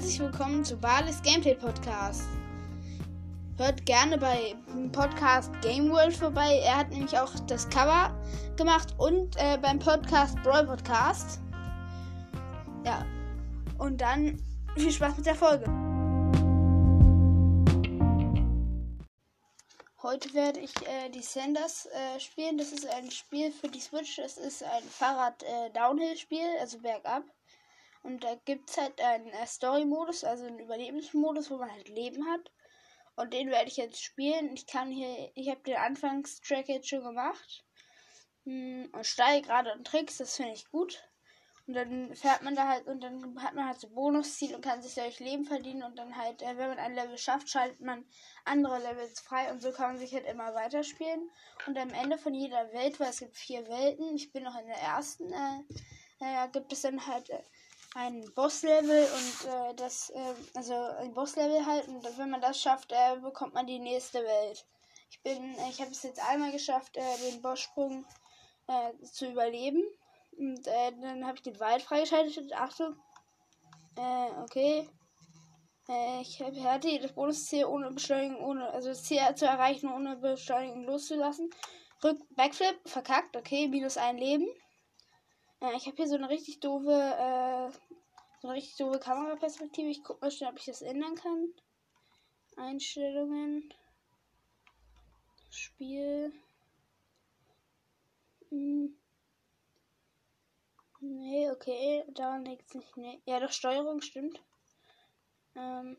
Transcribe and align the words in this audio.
herzlich 0.00 0.20
willkommen 0.20 0.64
zu 0.64 0.78
Balis 0.78 1.20
Gameplay 1.20 1.54
Podcast. 1.54 2.22
Hört 3.58 3.84
gerne 3.84 4.16
bei 4.16 4.54
Podcast 4.92 5.52
Game 5.60 5.90
World 5.90 6.16
vorbei. 6.16 6.58
Er 6.64 6.78
hat 6.78 6.88
nämlich 6.88 7.18
auch 7.18 7.30
das 7.40 7.68
Cover 7.68 8.18
gemacht 8.56 8.94
und 8.96 9.36
äh, 9.36 9.58
beim 9.60 9.78
Podcast 9.78 10.42
Brawl 10.42 10.64
Podcast. 10.64 11.40
Ja. 12.86 13.04
Und 13.76 14.00
dann 14.00 14.42
viel 14.74 14.90
Spaß 14.90 15.18
mit 15.18 15.26
der 15.26 15.34
Folge. 15.34 15.66
Heute 20.02 20.32
werde 20.32 20.60
ich 20.60 20.74
äh, 20.88 21.10
die 21.10 21.22
Sanders 21.22 21.84
äh, 21.84 22.18
spielen. 22.20 22.56
Das 22.56 22.72
ist 22.72 22.86
ein 22.86 23.10
Spiel 23.10 23.52
für 23.52 23.68
die 23.68 23.80
Switch. 23.80 24.18
Es 24.18 24.38
ist 24.38 24.62
ein 24.62 24.82
Fahrrad-Downhill-Spiel, 24.82 26.56
also 26.58 26.78
bergab. 26.78 27.22
Und 28.02 28.24
da 28.24 28.34
gibt 28.44 28.70
es 28.70 28.78
halt 28.78 29.00
einen 29.00 29.28
äh, 29.28 29.46
Story-Modus, 29.46 30.24
also 30.24 30.46
einen 30.46 30.58
Überlebensmodus, 30.58 31.50
wo 31.50 31.58
man 31.58 31.70
halt 31.70 31.88
Leben 31.88 32.26
hat. 32.30 32.50
Und 33.16 33.34
den 33.34 33.50
werde 33.50 33.68
ich 33.68 33.76
jetzt 33.76 34.02
spielen. 34.02 34.54
Ich 34.54 34.66
kann 34.66 34.90
hier, 34.90 35.30
ich 35.34 35.50
habe 35.50 35.60
den 35.60 35.76
Anfangstrack 35.76 36.68
jetzt 36.68 36.88
schon 36.88 37.04
gemacht. 37.04 37.64
Hm, 38.44 38.88
und 38.92 39.06
steige 39.06 39.46
gerade 39.46 39.72
und 39.72 39.86
Tricks, 39.86 40.16
das 40.16 40.36
finde 40.36 40.52
ich 40.52 40.70
gut. 40.70 41.02
Und 41.66 41.74
dann 41.74 42.16
fährt 42.16 42.42
man 42.42 42.56
da 42.56 42.66
halt 42.66 42.88
und 42.88 43.00
dann 43.00 43.40
hat 43.40 43.54
man 43.54 43.66
halt 43.66 43.78
so 43.78 43.88
Bonusziel 43.90 44.56
und 44.56 44.64
kann 44.64 44.82
sich 44.82 44.94
dadurch 44.94 45.20
Leben 45.20 45.44
verdienen 45.44 45.84
und 45.84 45.96
dann 45.96 46.16
halt, 46.16 46.42
äh, 46.42 46.56
wenn 46.56 46.70
man 46.70 46.78
ein 46.78 46.94
Level 46.94 47.16
schafft, 47.16 47.48
schaltet 47.48 47.80
man 47.80 48.04
andere 48.44 48.78
Levels 48.78 49.20
frei 49.20 49.52
und 49.52 49.62
so 49.62 49.70
kann 49.70 49.90
man 49.90 49.98
sich 49.98 50.12
halt 50.12 50.26
immer 50.26 50.52
weiterspielen. 50.54 51.30
Und 51.66 51.78
am 51.78 51.90
Ende 51.90 52.18
von 52.18 52.34
jeder 52.34 52.72
Welt, 52.72 52.98
weil 52.98 53.10
es 53.10 53.20
gibt 53.20 53.36
vier 53.36 53.68
Welten, 53.68 54.16
ich 54.16 54.32
bin 54.32 54.42
noch 54.42 54.58
in 54.58 54.66
der 54.66 54.78
ersten, 54.78 55.32
äh, 55.32 55.60
äh, 56.20 56.48
gibt 56.48 56.72
es 56.72 56.80
dann 56.80 57.06
halt 57.06 57.30
äh, 57.30 57.42
ein 57.94 58.24
Bosslevel 58.34 59.08
und 59.12 59.48
äh, 59.48 59.74
das, 59.74 60.10
äh, 60.10 60.34
also 60.54 60.74
ein 60.74 61.12
Bosslevel 61.12 61.66
halt 61.66 61.88
und 61.88 62.04
wenn 62.18 62.30
man 62.30 62.40
das 62.40 62.60
schafft, 62.60 62.92
äh, 62.92 63.16
bekommt 63.20 63.54
man 63.54 63.66
die 63.66 63.78
nächste 63.78 64.22
Welt. 64.22 64.66
Ich 65.10 65.22
bin, 65.22 65.56
ich 65.68 65.80
habe 65.80 65.90
es 65.90 66.02
jetzt 66.04 66.22
einmal 66.28 66.52
geschafft, 66.52 66.96
äh, 66.96 67.30
den 67.30 67.42
Bosssprung 67.42 68.06
äh, 68.68 68.92
zu 69.02 69.26
überleben 69.26 69.82
und 70.38 70.66
äh, 70.66 70.92
dann 71.00 71.26
habe 71.26 71.36
ich 71.36 71.42
den 71.42 71.58
Wald 71.58 71.82
freigeschaltet. 71.82 72.52
Achtung. 72.52 72.96
Äh, 73.96 74.30
okay. 74.42 74.88
Ich 76.20 76.40
hatte 76.40 77.00
das 77.00 77.12
Bonusziel 77.14 77.64
ohne 77.64 77.90
Beschleunigung, 77.90 78.40
ohne, 78.44 78.70
also 78.70 78.90
das 78.90 79.02
Ziel 79.02 79.18
zu 79.34 79.46
erreichen, 79.46 79.92
ohne 79.92 80.14
Beschleunigung 80.14 80.84
loszulassen. 80.84 81.50
Rück, 82.04 82.16
Backflip, 82.36 82.78
verkackt, 82.88 83.36
okay, 83.36 83.66
minus 83.66 83.96
ein 83.96 84.16
Leben. 84.16 84.46
Äh, 85.60 85.76
ich 85.76 85.86
habe 85.86 85.96
hier 85.96 86.08
so 86.08 86.16
eine 86.16 86.28
richtig 86.28 86.60
doofe, 86.60 86.90
äh, 86.90 87.70
so 88.40 88.48
eine 88.48 88.56
richtig 88.56 88.76
doofe 88.76 88.98
Kameraperspektive. 88.98 89.88
Ich 89.88 90.02
guck 90.02 90.20
mal 90.20 90.30
schnell, 90.30 90.50
ob 90.50 90.58
ich 90.58 90.66
das 90.66 90.82
ändern 90.82 91.14
kann. 91.14 91.52
Einstellungen. 92.56 93.72
Spiel. 95.50 96.32
Hm. 98.50 98.96
Nee, 101.00 101.50
okay, 101.50 102.04
daran 102.14 102.44
liegt 102.44 102.68
es 102.68 102.74
nicht. 102.74 102.96
Nee. 102.96 103.22
Ja, 103.24 103.40
doch, 103.40 103.52
Steuerung 103.52 104.00
stimmt. 104.02 104.42
Ähm. 105.54 105.98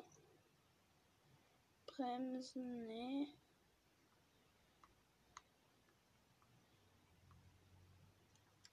Bremsen, 1.87 2.87
nee. 2.87 3.27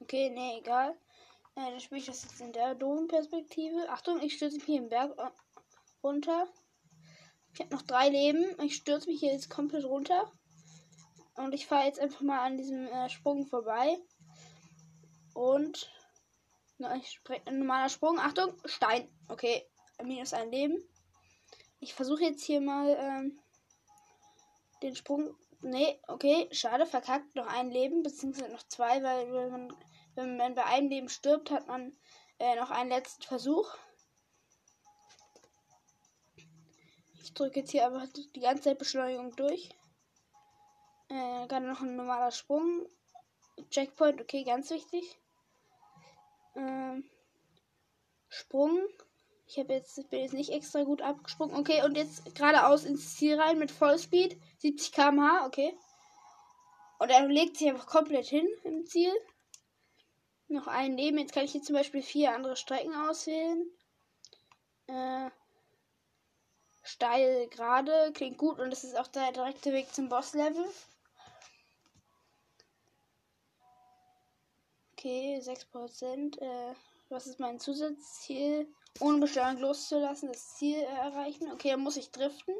Okay, 0.00 0.30
nee, 0.30 0.58
egal. 0.58 0.96
Äh, 1.54 1.70
dann 1.70 1.80
spiele 1.80 2.00
ich 2.00 2.06
das 2.06 2.22
jetzt 2.22 2.40
in 2.40 2.52
der 2.52 2.74
doofen 2.74 3.08
Perspektive. 3.08 3.88
Achtung, 3.88 4.20
ich 4.22 4.34
stürze 4.34 4.56
mich 4.56 4.64
hier 4.64 4.78
im 4.78 4.88
Berg 4.88 5.18
äh, 5.18 5.30
runter. 6.02 6.46
Ich 7.52 7.60
habe 7.60 7.74
noch 7.74 7.82
drei 7.82 8.08
Leben. 8.08 8.44
Ich 8.62 8.76
stürze 8.76 9.08
mich 9.08 9.20
hier 9.20 9.32
jetzt 9.32 9.50
komplett 9.50 9.84
runter. 9.84 10.30
Und 11.36 11.52
ich 11.52 11.66
fahre 11.66 11.86
jetzt 11.86 12.00
einfach 12.00 12.20
mal 12.20 12.40
an 12.40 12.56
diesem 12.56 12.86
äh, 12.86 13.08
Sprung 13.08 13.46
vorbei. 13.46 13.98
Und 15.34 15.90
ein 16.80 17.58
normaler 17.58 17.88
Sprung. 17.88 18.18
Achtung, 18.18 18.54
Stein. 18.64 19.08
Okay, 19.28 19.68
minus 20.02 20.32
ein 20.32 20.50
Leben. 20.50 20.82
Ich 21.80 21.94
versuche 21.94 22.24
jetzt 22.24 22.44
hier 22.44 22.60
mal 22.60 22.96
ähm, 23.00 23.38
den 24.82 24.94
Sprung. 24.94 25.34
Nee, 25.60 26.00
okay, 26.06 26.48
schade, 26.52 26.86
verkackt. 26.86 27.34
Noch 27.34 27.46
ein 27.46 27.70
Leben, 27.70 28.02
beziehungsweise 28.02 28.52
noch 28.52 28.62
zwei, 28.68 29.02
weil 29.02 29.32
wenn 29.32 29.50
man, 29.50 29.76
wenn 30.14 30.36
man 30.36 30.54
bei 30.54 30.64
einem 30.64 30.88
Leben 30.88 31.08
stirbt, 31.08 31.50
hat 31.50 31.66
man 31.66 31.96
äh, 32.38 32.54
noch 32.56 32.70
einen 32.70 32.90
letzten 32.90 33.22
Versuch. 33.22 33.74
Ich 37.22 37.34
drücke 37.34 37.60
jetzt 37.60 37.72
hier 37.72 37.86
aber 37.86 38.06
die 38.34 38.40
ganze 38.40 38.64
Zeit 38.64 38.78
Beschleunigung 38.78 39.34
durch. 39.34 39.70
Äh, 41.08 41.46
gerade 41.48 41.66
noch 41.66 41.80
ein 41.80 41.96
normaler 41.96 42.30
Sprung. 42.30 42.86
Checkpoint, 43.70 44.20
okay, 44.20 44.44
ganz 44.44 44.70
wichtig. 44.70 45.18
Ähm, 46.54 47.04
Sprung. 48.28 48.86
Ich 49.48 49.58
habe 49.58 49.72
jetzt 49.72 50.10
bin 50.10 50.20
jetzt 50.20 50.34
nicht 50.34 50.50
extra 50.52 50.84
gut 50.84 51.00
abgesprungen. 51.00 51.56
Okay, 51.56 51.82
und 51.82 51.96
jetzt 51.96 52.34
geradeaus 52.34 52.84
ins 52.84 53.16
Ziel 53.16 53.40
rein 53.40 53.58
mit 53.58 53.70
Vollspeed. 53.70 54.38
70 54.58 54.92
km/h, 54.92 55.46
okay. 55.46 55.74
Und 56.98 57.08
er 57.10 57.26
legt 57.26 57.56
sich 57.56 57.68
einfach 57.68 57.86
komplett 57.86 58.26
hin 58.26 58.46
im 58.64 58.84
Ziel. 58.84 59.12
Noch 60.48 60.66
einen 60.66 60.96
neben. 60.96 61.16
Jetzt 61.16 61.32
kann 61.32 61.44
ich 61.44 61.52
hier 61.52 61.62
zum 61.62 61.76
Beispiel 61.76 62.02
vier 62.02 62.34
andere 62.34 62.56
Strecken 62.56 62.94
auswählen. 62.94 63.66
Äh, 64.86 65.30
steil, 66.82 67.48
gerade. 67.48 68.12
Klingt 68.12 68.36
gut. 68.36 68.58
Und 68.58 68.70
das 68.70 68.84
ist 68.84 68.98
auch 68.98 69.06
der 69.06 69.32
direkte 69.32 69.72
Weg 69.72 69.94
zum 69.94 70.10
Boss-Level. 70.10 70.66
Okay, 74.92 75.40
6%. 75.40 76.38
Äh, 76.38 76.74
was 77.08 77.26
ist 77.26 77.40
mein 77.40 77.58
Zusatzziel? 77.58 78.68
Ohne 79.00 79.18
Beschleunigung 79.18 79.62
loszulassen, 79.62 80.28
das 80.28 80.56
Ziel 80.56 80.78
äh, 80.78 80.84
erreichen. 80.84 81.50
Okay, 81.52 81.70
dann 81.70 81.80
muss 81.80 81.96
ich 81.96 82.10
driften. 82.10 82.54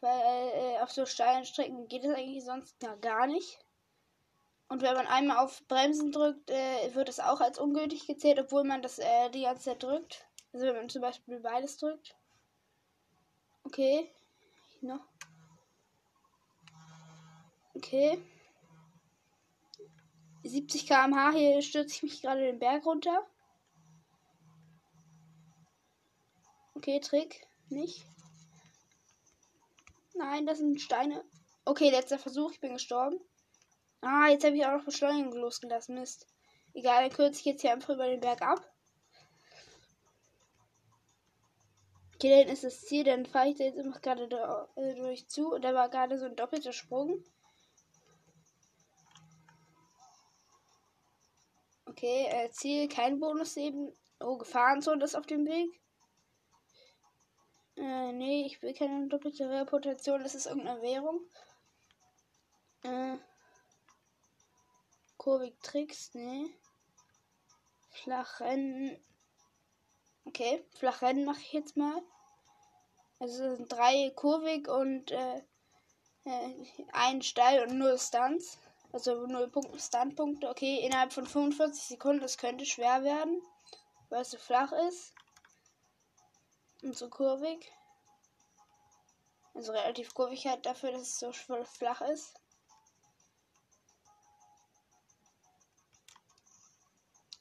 Weil 0.00 0.48
äh, 0.54 0.78
auf 0.80 0.92
so 0.92 1.06
steilen 1.06 1.44
Strecken 1.44 1.88
geht 1.88 2.04
es 2.04 2.14
eigentlich 2.14 2.44
sonst 2.44 2.78
gar, 2.80 2.96
gar 2.98 3.26
nicht. 3.26 3.58
Und 4.68 4.82
wenn 4.82 4.94
man 4.94 5.06
einmal 5.06 5.38
auf 5.38 5.62
Bremsen 5.68 6.12
drückt, 6.12 6.50
äh, 6.50 6.94
wird 6.94 7.08
es 7.08 7.20
auch 7.20 7.40
als 7.40 7.58
ungültig 7.58 8.06
gezählt, 8.06 8.38
obwohl 8.38 8.64
man 8.64 8.82
das 8.82 8.98
äh, 8.98 9.30
die 9.30 9.42
ganze 9.42 9.64
Zeit 9.64 9.82
drückt. 9.82 10.26
Also 10.52 10.66
wenn 10.66 10.76
man 10.76 10.88
zum 10.88 11.02
Beispiel 11.02 11.40
beides 11.40 11.76
drückt. 11.78 12.16
Okay. 13.64 14.10
Noch. 14.80 15.06
Okay. 17.74 18.22
70 20.42 20.86
km/h. 20.86 21.32
Hier 21.32 21.62
stürze 21.62 21.96
ich 21.96 22.02
mich 22.02 22.22
gerade 22.22 22.40
den 22.40 22.58
Berg 22.58 22.86
runter. 22.86 23.26
Okay, 26.76 27.00
Trick. 27.00 27.46
Nicht. 27.70 28.04
Nein, 30.14 30.44
das 30.44 30.58
sind 30.58 30.78
Steine. 30.78 31.24
Okay, 31.64 31.90
letzter 31.90 32.18
Versuch. 32.18 32.52
Ich 32.52 32.60
bin 32.60 32.74
gestorben. 32.74 33.18
Ah, 34.02 34.28
jetzt 34.28 34.44
habe 34.44 34.56
ich 34.56 34.66
auch 34.66 34.72
noch 34.72 34.84
Beschleunigung 34.84 35.40
losgelassen. 35.40 35.98
Mist. 35.98 36.26
Egal, 36.74 37.08
dann 37.08 37.16
kürze 37.16 37.40
ich 37.40 37.46
jetzt 37.46 37.62
hier 37.62 37.72
einfach 37.72 37.94
über 37.94 38.06
den 38.06 38.20
Berg 38.20 38.42
ab. 38.42 38.62
Okay, 42.14 42.44
dann 42.44 42.52
ist 42.52 42.64
das 42.64 42.82
Ziel. 42.82 43.04
Dann 43.04 43.24
fahre 43.24 43.48
ich 43.48 43.56
da 43.56 43.64
jetzt 43.64 43.78
immer 43.78 43.98
gerade 43.98 44.24
äh, 44.76 44.94
durch 44.96 45.26
zu. 45.28 45.54
Und 45.54 45.62
da 45.62 45.72
war 45.72 45.88
gerade 45.88 46.18
so 46.18 46.26
ein 46.26 46.36
doppelter 46.36 46.74
Sprung. 46.74 47.24
Okay, 51.86 52.26
äh, 52.28 52.50
Ziel, 52.50 52.88
kein 52.88 53.18
Bonus 53.18 53.56
eben. 53.56 53.96
Oh, 54.20 54.36
Gefahrenzone 54.36 55.02
ist 55.02 55.16
auf 55.16 55.26
dem 55.26 55.46
Weg. 55.46 55.80
Äh, 57.76 58.12
nee, 58.12 58.46
ich 58.46 58.62
will 58.62 58.74
keine 58.74 59.06
doppelte 59.08 59.48
Reputation. 59.48 60.22
Das 60.22 60.34
ist 60.34 60.46
irgendeine 60.46 60.82
Währung. 60.82 61.20
Äh, 62.82 63.18
Kurvig 65.16 65.54
Tricks, 65.60 66.10
nee. 66.14 66.46
Flachrennen. 67.90 68.96
Okay, 70.24 70.64
Flachrennen 70.78 71.24
mache 71.24 71.40
ich 71.40 71.52
jetzt 71.52 71.76
mal. 71.76 72.00
Also 73.18 73.56
sind 73.56 73.72
drei 73.72 74.12
kurvig 74.14 74.68
und 74.68 75.10
äh, 75.10 75.42
äh, 76.26 76.66
ein 76.92 77.22
steil 77.22 77.66
und 77.66 77.78
null 77.78 77.98
Stunts. 77.98 78.58
Also 78.92 79.26
0 79.26 79.48
Punkte, 79.48 79.78
Standpunkte. 79.80 80.48
Okay, 80.48 80.78
innerhalb 80.86 81.12
von 81.12 81.26
45 81.26 81.82
Sekunden. 81.82 82.22
Das 82.22 82.38
könnte 82.38 82.64
schwer 82.64 83.02
werden, 83.02 83.42
weil 84.10 84.22
es 84.22 84.30
so 84.30 84.38
flach 84.38 84.72
ist. 84.88 85.12
Und 86.86 86.96
so 86.96 87.10
kurvig. 87.10 87.72
Also 89.54 89.72
relativ 89.72 90.14
kurvig 90.14 90.46
halt 90.46 90.64
dafür, 90.66 90.92
dass 90.92 91.02
es 91.02 91.18
so 91.18 91.32
flach 91.32 92.00
ist. 92.02 92.32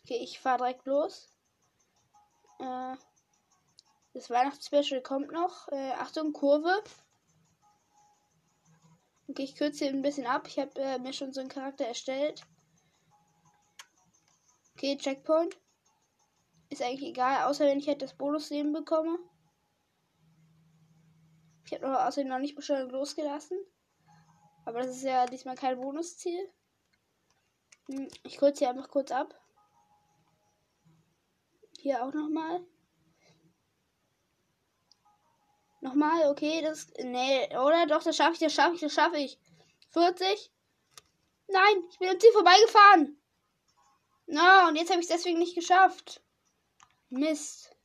Okay, 0.02 0.18
ich 0.18 0.40
fahre 0.40 0.58
direkt 0.58 0.88
los. 0.88 1.30
Äh, 2.58 2.96
Das 4.16 4.32
Weihnachtsspecial 4.32 5.04
kommt 5.04 5.32
noch. 5.32 5.68
Äh, 5.68 5.92
Achtung, 5.92 6.34
Kurve. 6.34 6.84
Okay, 9.28 9.44
ich 9.44 9.56
kürze 9.56 9.86
hier 9.86 9.94
ein 9.94 10.02
bisschen 10.02 10.26
ab. 10.26 10.48
Ich 10.48 10.58
habe 10.58 10.74
äh, 10.82 10.98
mir 10.98 11.14
schon 11.14 11.34
so 11.34 11.42
einen 11.42 11.50
Charakter 11.50 11.86
erstellt. 11.86 12.42
Okay, 14.74 14.98
Checkpoint. 14.98 15.56
Ist 16.70 16.82
eigentlich 16.82 17.10
egal, 17.10 17.44
außer 17.44 17.66
wenn 17.66 17.78
ich 17.78 17.88
halt 17.88 18.02
das 18.02 18.16
Bonusleben 18.16 18.74
bekomme. 18.74 19.20
Ich 21.66 21.74
habe 21.74 22.06
außerdem 22.06 22.30
noch 22.30 22.40
nicht 22.40 22.56
Bestellung 22.56 22.90
losgelassen. 22.92 23.58
Aber 24.66 24.82
das 24.82 24.98
ist 24.98 25.04
ja 25.04 25.26
diesmal 25.26 25.56
kein 25.56 25.80
Bonusziel. 25.80 26.52
Hm, 27.88 28.08
ich 28.24 28.38
kürze 28.38 28.60
hier 28.60 28.70
einfach 28.70 28.90
kurz 28.90 29.12
ab. 29.12 29.40
Hier 31.80 32.04
auch 32.04 32.14
nochmal. 32.14 32.66
Nochmal, 35.82 36.30
okay, 36.30 36.62
das. 36.62 36.88
Nee, 36.98 37.46
oder? 37.58 37.86
Doch, 37.86 38.04
das 38.04 38.16
schaffe 38.16 38.34
ich, 38.34 38.40
das 38.40 38.54
schaffe 38.54 38.76
ich, 38.76 38.82
das 38.82 38.94
schaffe 38.94 39.18
ich. 39.18 39.40
40. 39.90 40.52
Nein, 41.48 41.84
ich 41.90 42.00
bin 42.00 42.10
am 42.10 42.20
Ziel 42.20 42.32
vorbeigefahren. 42.32 43.22
Na, 44.28 44.64
no, 44.64 44.70
und 44.70 44.76
jetzt 44.76 44.90
habe 44.90 45.00
ich 45.00 45.08
es 45.08 45.16
deswegen 45.16 45.38
nicht 45.38 45.54
geschafft. 45.54 46.24
Mist. 47.10 47.76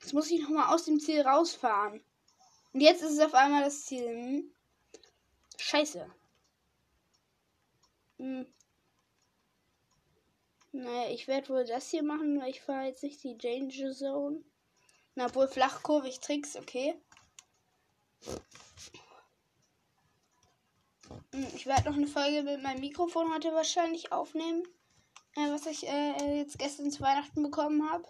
Jetzt 0.00 0.12
muss 0.12 0.30
ich 0.30 0.40
nochmal 0.42 0.74
aus 0.74 0.84
dem 0.84 0.98
Ziel 0.98 1.20
rausfahren. 1.20 2.04
Und 2.72 2.80
jetzt 2.80 3.02
ist 3.02 3.12
es 3.12 3.20
auf 3.20 3.34
einmal 3.34 3.64
das 3.64 3.84
Ziel. 3.84 4.06
Hm? 4.06 4.52
Scheiße. 5.58 6.10
Hm. 8.18 8.46
Naja, 10.72 11.10
ich 11.10 11.28
werde 11.28 11.50
wohl 11.50 11.64
das 11.66 11.90
hier 11.90 12.02
machen, 12.02 12.40
weil 12.40 12.50
ich 12.50 12.62
fahre 12.62 12.86
jetzt 12.86 13.02
nicht 13.02 13.22
die 13.22 13.36
Danger 13.36 13.92
Zone. 13.92 14.42
Na, 15.14 15.34
wohl 15.34 15.46
flachkurvig 15.46 16.20
Tricks, 16.20 16.56
okay. 16.56 16.94
Hm, 21.32 21.46
ich 21.54 21.66
werde 21.66 21.90
noch 21.90 21.96
eine 21.96 22.06
Folge 22.06 22.42
mit 22.42 22.62
meinem 22.62 22.80
Mikrofon 22.80 23.34
heute 23.34 23.52
wahrscheinlich 23.52 24.12
aufnehmen, 24.12 24.62
äh, 25.36 25.50
was 25.50 25.66
ich 25.66 25.86
äh, 25.86 26.38
jetzt 26.38 26.58
gestern 26.58 26.90
zu 26.90 27.02
Weihnachten 27.02 27.42
bekommen 27.42 27.90
habe. 27.90 28.08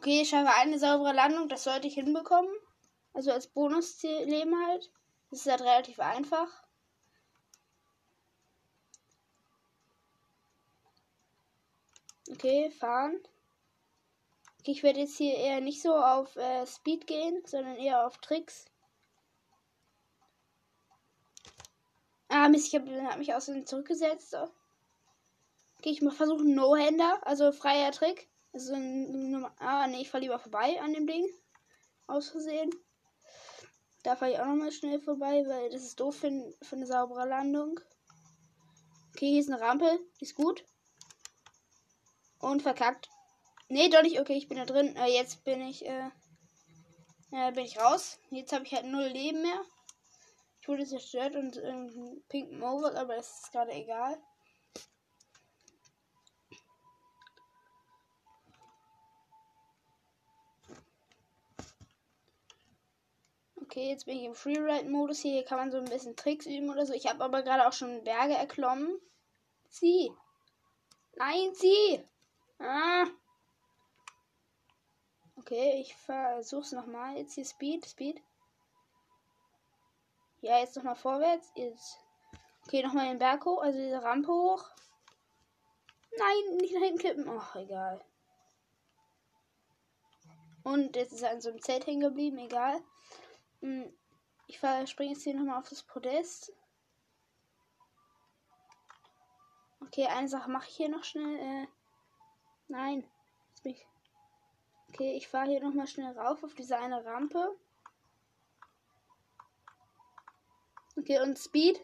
Okay, 0.00 0.22
ich 0.22 0.30
schaffe 0.30 0.48
eine 0.54 0.78
saubere 0.78 1.12
Landung, 1.12 1.50
das 1.50 1.64
sollte 1.64 1.86
ich 1.86 1.92
hinbekommen. 1.92 2.50
Also 3.12 3.32
als 3.32 3.48
Bonus-Leben 3.48 4.66
halt. 4.66 4.90
Das 5.28 5.40
ist 5.40 5.50
halt 5.50 5.60
relativ 5.60 6.00
einfach. 6.00 6.48
Okay, 12.30 12.70
fahren. 12.70 13.20
Okay, 14.60 14.70
ich 14.70 14.82
werde 14.82 15.00
jetzt 15.00 15.18
hier 15.18 15.34
eher 15.34 15.60
nicht 15.60 15.82
so 15.82 15.94
auf 15.94 16.34
äh, 16.36 16.64
Speed 16.64 17.06
gehen, 17.06 17.42
sondern 17.44 17.76
eher 17.76 18.06
auf 18.06 18.16
Tricks. 18.22 18.64
Ah, 22.30 22.48
Mist, 22.48 22.68
ich 22.68 22.74
habe 22.74 23.02
hab 23.04 23.18
mich 23.18 23.34
außerdem 23.34 23.66
zurückgesetzt. 23.66 24.34
Okay, 24.34 25.90
ich 25.90 26.00
mal 26.00 26.10
versuchen 26.10 26.54
No-Hander, 26.54 27.20
also 27.26 27.52
freier 27.52 27.92
Trick. 27.92 28.29
Also, 28.52 28.74
ah, 29.58 29.86
nee, 29.86 30.02
ich 30.02 30.10
fahre 30.10 30.22
lieber 30.22 30.38
vorbei 30.38 30.80
an 30.80 30.92
dem 30.92 31.06
Ding. 31.06 31.26
Aus 32.06 32.30
Versehen. 32.30 32.70
Da 34.02 34.16
fahre 34.16 34.32
ich 34.32 34.40
auch 34.40 34.46
nochmal 34.46 34.72
schnell 34.72 34.98
vorbei, 34.98 35.44
weil 35.46 35.70
das 35.70 35.82
ist 35.82 36.00
doof 36.00 36.16
für, 36.16 36.54
für 36.62 36.76
eine 36.76 36.86
saubere 36.86 37.28
Landung. 37.28 37.78
Okay, 39.10 39.30
hier 39.30 39.40
ist 39.40 39.50
eine 39.50 39.60
Rampe. 39.60 40.00
Die 40.18 40.24
ist 40.24 40.34
gut. 40.34 40.64
Und 42.38 42.62
verkackt. 42.62 43.10
Nee, 43.68 43.88
doch 43.88 44.02
nicht. 44.02 44.18
Okay, 44.18 44.34
ich 44.34 44.48
bin 44.48 44.56
da 44.58 44.64
drin. 44.64 44.96
Äh, 44.96 45.12
jetzt 45.12 45.44
bin 45.44 45.60
ich, 45.60 45.86
äh, 45.86 46.10
äh, 47.32 47.52
bin 47.52 47.64
ich 47.64 47.78
raus. 47.78 48.18
Jetzt 48.30 48.52
habe 48.52 48.64
ich 48.64 48.72
halt 48.72 48.86
null 48.86 49.04
Leben 49.04 49.42
mehr. 49.42 49.60
Ich 50.60 50.68
wurde 50.68 50.86
zerstört 50.86 51.36
und 51.36 51.56
irgendeinen 51.56 52.22
pinken 52.28 52.58
Mohawk, 52.58 52.96
aber 52.96 53.16
das 53.16 53.42
ist 53.42 53.52
gerade 53.52 53.72
egal. 53.72 54.20
Okay, 63.70 63.90
jetzt 63.90 64.06
bin 64.06 64.16
ich 64.16 64.24
im 64.24 64.34
Freeride-Modus. 64.34 65.20
Hier 65.20 65.44
kann 65.44 65.58
man 65.58 65.70
so 65.70 65.76
ein 65.76 65.84
bisschen 65.84 66.16
Tricks 66.16 66.44
üben 66.44 66.70
oder 66.70 66.84
so. 66.86 66.92
Ich 66.92 67.06
habe 67.06 67.22
aber 67.22 67.44
gerade 67.44 67.68
auch 67.68 67.72
schon 67.72 68.02
Berge 68.02 68.34
erklommen. 68.34 69.00
Sie. 69.68 70.12
Nein, 71.14 71.54
sie. 71.54 72.04
Ah. 72.58 73.06
Okay, 75.36 75.80
ich 75.80 75.94
versuch's 75.94 76.72
nochmal. 76.72 77.16
Jetzt 77.16 77.34
hier 77.34 77.44
Speed, 77.44 77.86
Speed. 77.86 78.20
Ja, 80.40 80.58
jetzt 80.58 80.74
nochmal 80.74 80.96
vorwärts. 80.96 81.52
Jetzt. 81.54 82.00
Okay, 82.66 82.82
nochmal 82.82 83.06
den 83.06 83.20
Berg 83.20 83.44
hoch, 83.44 83.62
also 83.62 83.78
diese 83.78 84.02
Rampe 84.02 84.32
hoch. 84.32 84.64
Nein, 86.18 86.56
nicht 86.56 86.74
nach 86.74 86.82
hinten 86.82 86.98
kippen. 86.98 87.28
Ach, 87.28 87.54
egal. 87.54 88.04
Und 90.64 90.96
jetzt 90.96 91.12
ist 91.12 91.22
er 91.22 91.30
an 91.30 91.40
so 91.40 91.50
einem 91.50 91.62
Zelt 91.62 91.86
hängen 91.86 92.00
geblieben, 92.00 92.38
egal. 92.38 92.82
Hm, 93.60 93.92
ich 94.46 94.58
springe 94.58 95.12
jetzt 95.12 95.22
hier 95.22 95.34
nochmal 95.34 95.58
auf 95.58 95.68
das 95.68 95.82
Podest. 95.82 96.52
Okay, 99.80 100.06
eine 100.06 100.28
Sache 100.28 100.50
mache 100.50 100.68
ich 100.68 100.76
hier 100.76 100.88
noch 100.88 101.04
schnell. 101.04 101.38
Äh, 101.38 101.66
nein. 102.68 103.08
Ich 103.64 103.86
Okay, 104.88 105.16
ich 105.16 105.28
fahre 105.28 105.48
hier 105.48 105.62
nochmal 105.62 105.86
schnell 105.86 106.18
rauf 106.18 106.42
auf 106.42 106.54
diese 106.54 106.76
eine 106.76 107.04
Rampe. 107.04 107.56
Okay, 110.96 111.20
und 111.20 111.38
Speed. 111.38 111.80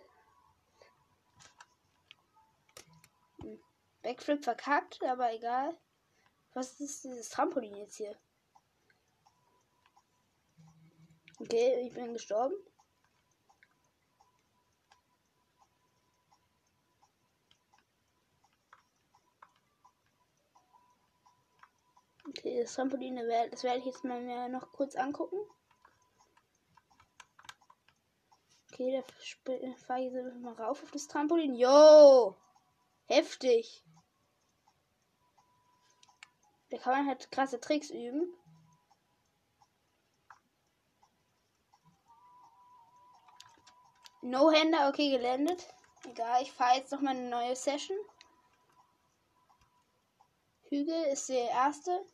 Hm, 3.40 3.60
Backflip 4.02 4.42
verkackt, 4.42 5.02
aber 5.04 5.32
egal. 5.32 5.76
Was 6.52 6.80
ist 6.80 7.04
dieses 7.04 7.28
Trampolin 7.28 7.76
jetzt 7.76 7.96
hier? 7.96 8.18
Okay, 11.38 11.86
ich 11.86 11.92
bin 11.92 12.14
gestorben. 12.14 12.54
Okay, 22.28 22.60
das 22.62 22.74
Trampolin, 22.74 23.16
das 23.16 23.62
werde 23.62 23.78
ich 23.78 23.84
jetzt 23.84 24.04
mal 24.04 24.20
mir 24.20 24.48
noch 24.48 24.72
kurz 24.72 24.96
angucken. 24.96 25.38
Okay, 28.72 28.92
da 28.92 29.02
fahre 29.86 30.00
ich 30.02 30.12
jetzt 30.12 30.36
mal 30.40 30.52
rauf 30.54 30.82
auf 30.82 30.90
das 30.90 31.06
Trampolin. 31.06 31.54
Yo! 31.54 32.36
Heftig! 33.06 33.84
Da 36.70 36.78
kann 36.78 36.94
man 36.94 37.06
halt 37.06 37.30
krasse 37.30 37.60
Tricks 37.60 37.90
üben. 37.90 38.34
No-Hander, 44.26 44.88
okay, 44.88 45.10
gelandet. 45.10 45.64
Egal, 46.04 46.42
ich 46.42 46.50
fahre 46.50 46.78
jetzt 46.78 46.90
noch 46.90 47.00
mal 47.00 47.10
eine 47.10 47.28
neue 47.28 47.54
Session. 47.54 47.96
Hügel 50.68 51.04
ist 51.12 51.28
der 51.28 51.48
erste. 51.48 52.04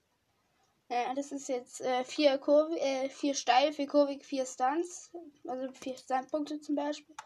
Ja, 0.90 1.14
das 1.14 1.32
ist 1.32 1.48
jetzt 1.48 1.80
äh, 1.80 2.04
vier 2.04 2.36
Kurve, 2.36 2.78
äh, 2.78 3.08
vier 3.08 3.34
steil, 3.34 3.72
vier 3.72 3.86
kurvig, 3.86 4.26
vier 4.26 4.44
Stunts. 4.44 5.10
Also 5.48 5.72
vier 5.72 5.96
Standpunkte 5.96 6.60
zum 6.60 6.74
Beispiel. 6.74 7.16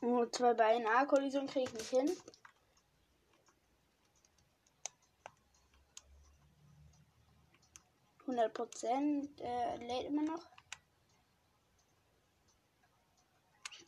Und 0.00 0.34
zwei 0.36 0.54
Beine 0.54 0.88
A-Kollision 0.88 1.48
kriege 1.48 1.68
ich 1.68 1.74
nicht 1.74 1.90
hin. 1.90 2.16
Hundert 8.32 8.54
Prozent 8.54 9.42
äh, 9.42 9.76
lädt 9.76 10.06
immer 10.06 10.22
noch. 10.22 10.42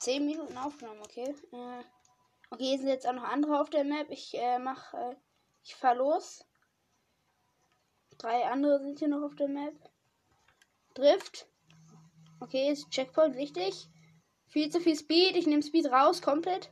10 0.00 0.26
Minuten 0.26 0.58
aufgenommen, 0.58 1.00
okay. 1.00 1.34
Äh, 1.50 1.82
okay, 2.50 2.64
hier 2.64 2.78
sind 2.78 2.88
jetzt 2.88 3.06
auch 3.06 3.14
noch 3.14 3.24
andere 3.24 3.58
auf 3.58 3.70
der 3.70 3.84
Map. 3.84 4.10
Ich 4.10 4.34
äh, 4.34 4.58
mach, 4.58 4.92
äh, 4.92 5.16
ich 5.62 5.74
fahr 5.74 5.94
los. 5.94 6.44
Drei 8.18 8.44
andere 8.44 8.80
sind 8.80 8.98
hier 8.98 9.08
noch 9.08 9.22
auf 9.22 9.34
der 9.34 9.48
Map. 9.48 9.74
Drift. 10.92 11.48
Okay, 12.40 12.70
ist 12.70 12.90
Checkpoint 12.90 13.36
wichtig. 13.36 13.88
Viel 14.48 14.68
zu 14.70 14.78
viel 14.78 14.94
Speed. 14.94 15.36
Ich 15.36 15.46
nehme 15.46 15.62
Speed 15.62 15.86
raus, 15.86 16.20
komplett. 16.20 16.70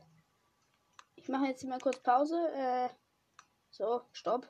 Ich 1.15 1.27
mache 1.27 1.47
jetzt 1.47 1.61
hier 1.61 1.71
mal 1.71 1.79
kurz 1.79 1.99
Pause. 2.03 2.37
Äh, 2.53 2.89
so, 3.71 4.03
stopp. 4.11 4.47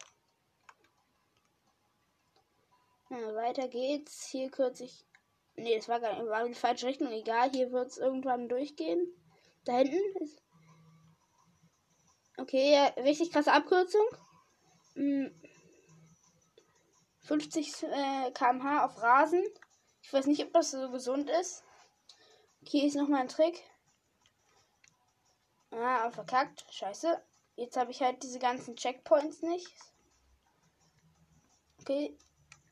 Weiter 3.10 3.68
geht's. 3.68 4.28
Hier 4.28 4.50
kürze 4.50 4.86
ich 4.86 5.06
Nee, 5.56 5.76
das 5.76 5.88
war 5.88 6.00
gar 6.00 6.14
nicht, 6.14 6.30
war 6.30 6.46
in 6.46 6.54
die 6.54 6.60
falsche 6.60 6.88
Richtung. 6.88 7.12
Egal, 7.12 7.52
hier 7.52 7.72
wird 7.72 7.90
es 7.90 7.98
irgendwann 7.98 8.50
durchgehen. 8.50 9.08
Da 9.66 9.78
hinten 9.78 10.24
ist. 10.24 10.42
Okay, 12.38 12.74
ja, 12.74 12.86
richtig 13.04 13.32
krasse 13.32 13.54
Abkürzung. 13.54 14.06
50 17.20 17.82
hm. 17.82 17.90
äh, 17.92 18.32
km/h 18.32 18.86
auf 18.86 19.02
Rasen. 19.02 19.44
Ich 20.02 20.12
weiß 20.12 20.26
nicht, 20.26 20.44
ob 20.44 20.52
das 20.54 20.72
so 20.72 20.90
gesund 20.90 21.30
ist. 21.30 21.64
Hier 22.64 22.86
ist 22.86 22.96
nochmal 22.96 23.22
ein 23.22 23.28
Trick. 23.28 23.62
Ah, 25.72 26.10
verkackt. 26.12 26.66
Scheiße. 26.72 27.22
Jetzt 27.56 27.78
habe 27.78 27.92
ich 27.92 28.02
halt 28.02 28.24
diese 28.24 28.40
ganzen 28.40 28.76
Checkpoints 28.76 29.42
nicht. 29.44 29.72
Okay. 31.80 32.18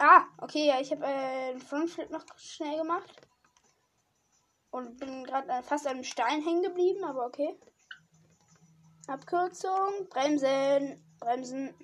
Ah, 0.03 0.25
okay, 0.39 0.65
ja, 0.65 0.81
ich 0.81 0.91
habe 0.91 1.05
äh, 1.05 1.51
einen 1.51 1.61
Frontflip 1.61 2.09
noch 2.09 2.25
schnell 2.35 2.75
gemacht. 2.79 3.21
Und 4.71 4.97
bin 4.97 5.23
gerade 5.23 5.61
fast 5.61 5.85
an 5.85 5.93
einem 5.93 6.03
Stein 6.03 6.41
hängen 6.41 6.63
geblieben, 6.63 7.03
aber 7.03 7.27
okay. 7.27 7.55
Abkürzung. 9.05 10.09
Bremsen. 10.09 11.03
Bremsen. 11.19 11.75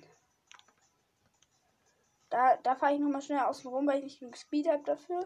Da, 2.28 2.56
da 2.56 2.74
fahre 2.74 2.94
ich 2.94 3.00
nochmal 3.00 3.22
schnell 3.22 3.38
außen 3.38 3.70
rum, 3.70 3.86
weil 3.86 3.98
ich 3.98 4.04
nicht 4.04 4.18
genug 4.18 4.36
Speed 4.36 4.66
habe 4.66 4.82
dafür. 4.82 5.24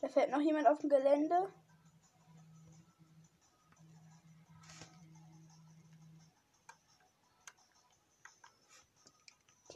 Da 0.00 0.08
fährt 0.08 0.30
noch 0.30 0.40
jemand 0.40 0.68
auf 0.68 0.78
dem 0.78 0.88
Gelände. 0.88 1.52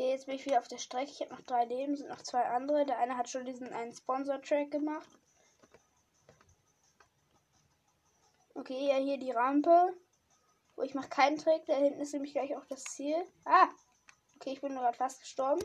Okay, 0.01 0.13
jetzt 0.13 0.25
bin 0.25 0.37
ich 0.37 0.47
wieder 0.47 0.59
auf 0.61 0.67
der 0.67 0.79
Strecke. 0.79 1.11
Ich 1.11 1.21
habe 1.21 1.35
noch 1.35 1.43
drei 1.43 1.67
Leben, 1.67 1.95
sind 1.95 2.09
noch 2.09 2.23
zwei 2.23 2.43
andere. 2.43 2.87
Der 2.87 2.99
eine 3.01 3.19
hat 3.19 3.29
schon 3.29 3.45
diesen 3.45 3.71
einen 3.71 3.95
Sponsor-Track 3.95 4.71
gemacht. 4.71 5.07
Okay, 8.55 8.89
ja, 8.89 8.97
hier 8.97 9.19
die 9.19 9.31
Rampe. 9.31 9.93
Wo 10.75 10.83
ich 10.85 10.95
mache 10.95 11.11
keinen 11.11 11.37
Track. 11.37 11.67
Da 11.67 11.75
hinten 11.75 12.01
ist 12.01 12.15
nämlich 12.15 12.33
gleich 12.33 12.57
auch 12.57 12.65
das 12.65 12.83
Ziel. 12.85 13.15
Ah! 13.45 13.69
Okay, 14.37 14.53
ich 14.55 14.63
bin 14.63 14.75
gerade 14.75 14.97
fast 14.97 15.21
gestorben. 15.21 15.63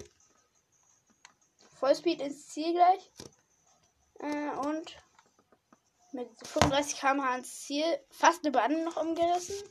Vollspeed 1.80 2.20
ins 2.20 2.50
Ziel 2.50 2.74
gleich. 2.74 3.12
Äh, 4.20 4.50
und 4.68 4.98
mit 6.12 6.30
35 6.46 7.00
km/h 7.00 7.32
ans 7.32 7.62
Ziel. 7.62 7.86
Fast 8.10 8.44
eine 8.44 8.52
Bande 8.52 8.84
noch 8.84 8.98
umgerissen. 8.98 9.66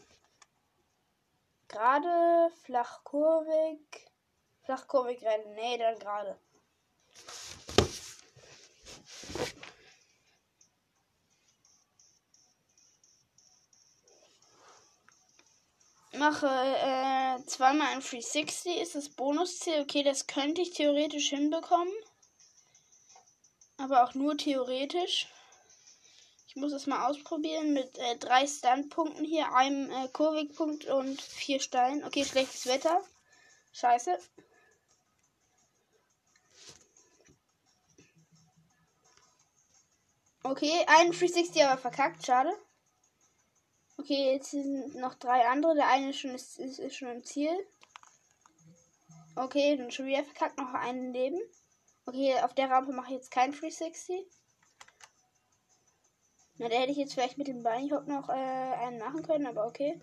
Gerade, 1.68 2.50
flach 2.62 3.04
kurvig. 3.04 4.13
Flachkurvig 4.64 5.22
rennen. 5.22 5.54
Nee, 5.54 5.78
dann 5.78 5.98
gerade. 5.98 6.38
Mache 16.12 16.46
äh, 16.46 17.44
zweimal 17.46 17.88
ein 17.88 18.00
360 18.00 18.80
ist 18.80 18.94
das 18.94 19.08
Bonusziel. 19.08 19.82
Okay, 19.82 20.02
das 20.02 20.26
könnte 20.26 20.62
ich 20.62 20.70
theoretisch 20.70 21.28
hinbekommen. 21.28 21.92
Aber 23.76 24.04
auch 24.04 24.14
nur 24.14 24.36
theoretisch. 24.38 25.28
Ich 26.46 26.56
muss 26.56 26.72
es 26.72 26.86
mal 26.86 27.10
ausprobieren 27.10 27.72
mit 27.72 27.98
äh, 27.98 28.16
drei 28.16 28.46
Standpunkten 28.46 29.24
hier, 29.24 29.52
einem 29.54 29.90
äh, 29.90 30.08
Kurvigpunkt 30.08 30.86
und 30.86 31.20
vier 31.20 31.58
Steinen. 31.58 32.04
Okay, 32.04 32.24
schlechtes 32.24 32.66
Wetter. 32.66 33.02
Scheiße. 33.72 34.16
Okay, 40.46 40.84
ein 40.86 41.10
360 41.10 41.64
aber 41.64 41.78
verkackt, 41.80 42.26
schade. 42.26 42.52
Okay, 43.96 44.32
jetzt 44.34 44.50
sind 44.50 44.94
noch 44.96 45.14
drei 45.14 45.46
andere. 45.48 45.74
Der 45.74 45.88
eine 45.88 46.10
ist 46.10 46.18
schon, 46.18 46.34
ist, 46.34 46.58
ist, 46.58 46.78
ist 46.78 46.96
schon 46.96 47.08
im 47.08 47.24
Ziel. 47.24 47.50
Okay, 49.36 49.78
dann 49.78 49.90
schon 49.90 50.04
wieder 50.04 50.22
verkackt, 50.22 50.58
noch 50.58 50.74
ein 50.74 51.14
Leben. 51.14 51.40
Okay, 52.04 52.34
auf 52.42 52.54
der 52.54 52.68
Rampe 52.68 52.92
mache 52.92 53.06
ich 53.06 53.14
jetzt 53.14 53.30
kein 53.30 53.52
360. 53.52 54.26
Na, 56.58 56.68
da 56.68 56.76
hätte 56.76 56.92
ich 56.92 56.98
jetzt 56.98 57.14
vielleicht 57.14 57.38
mit 57.38 57.48
dem 57.48 57.62
Beinhop 57.62 58.06
noch 58.06 58.28
äh, 58.28 58.32
einen 58.32 58.98
machen 58.98 59.22
können, 59.22 59.46
aber 59.46 59.66
okay. 59.66 59.98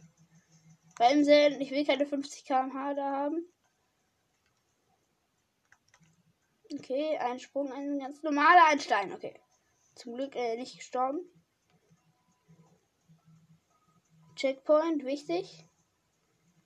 Bremsen, 0.96 1.62
ich 1.62 1.70
will 1.70 1.86
keine 1.86 2.08
50 2.08 2.46
km/h 2.46 2.96
da 2.96 3.12
haben. 3.12 3.46
Okay, 6.74 7.20
ein 7.20 7.40
Sprung, 7.40 7.72
ein 7.72 8.00
ganz 8.00 8.24
normaler 8.24 8.66
Einstein, 8.70 9.14
okay. 9.14 9.40
Zum 9.96 10.16
Glück 10.16 10.36
äh, 10.36 10.56
nicht 10.58 10.78
gestorben. 10.78 11.20
Checkpoint, 14.36 15.06
wichtig. 15.06 15.66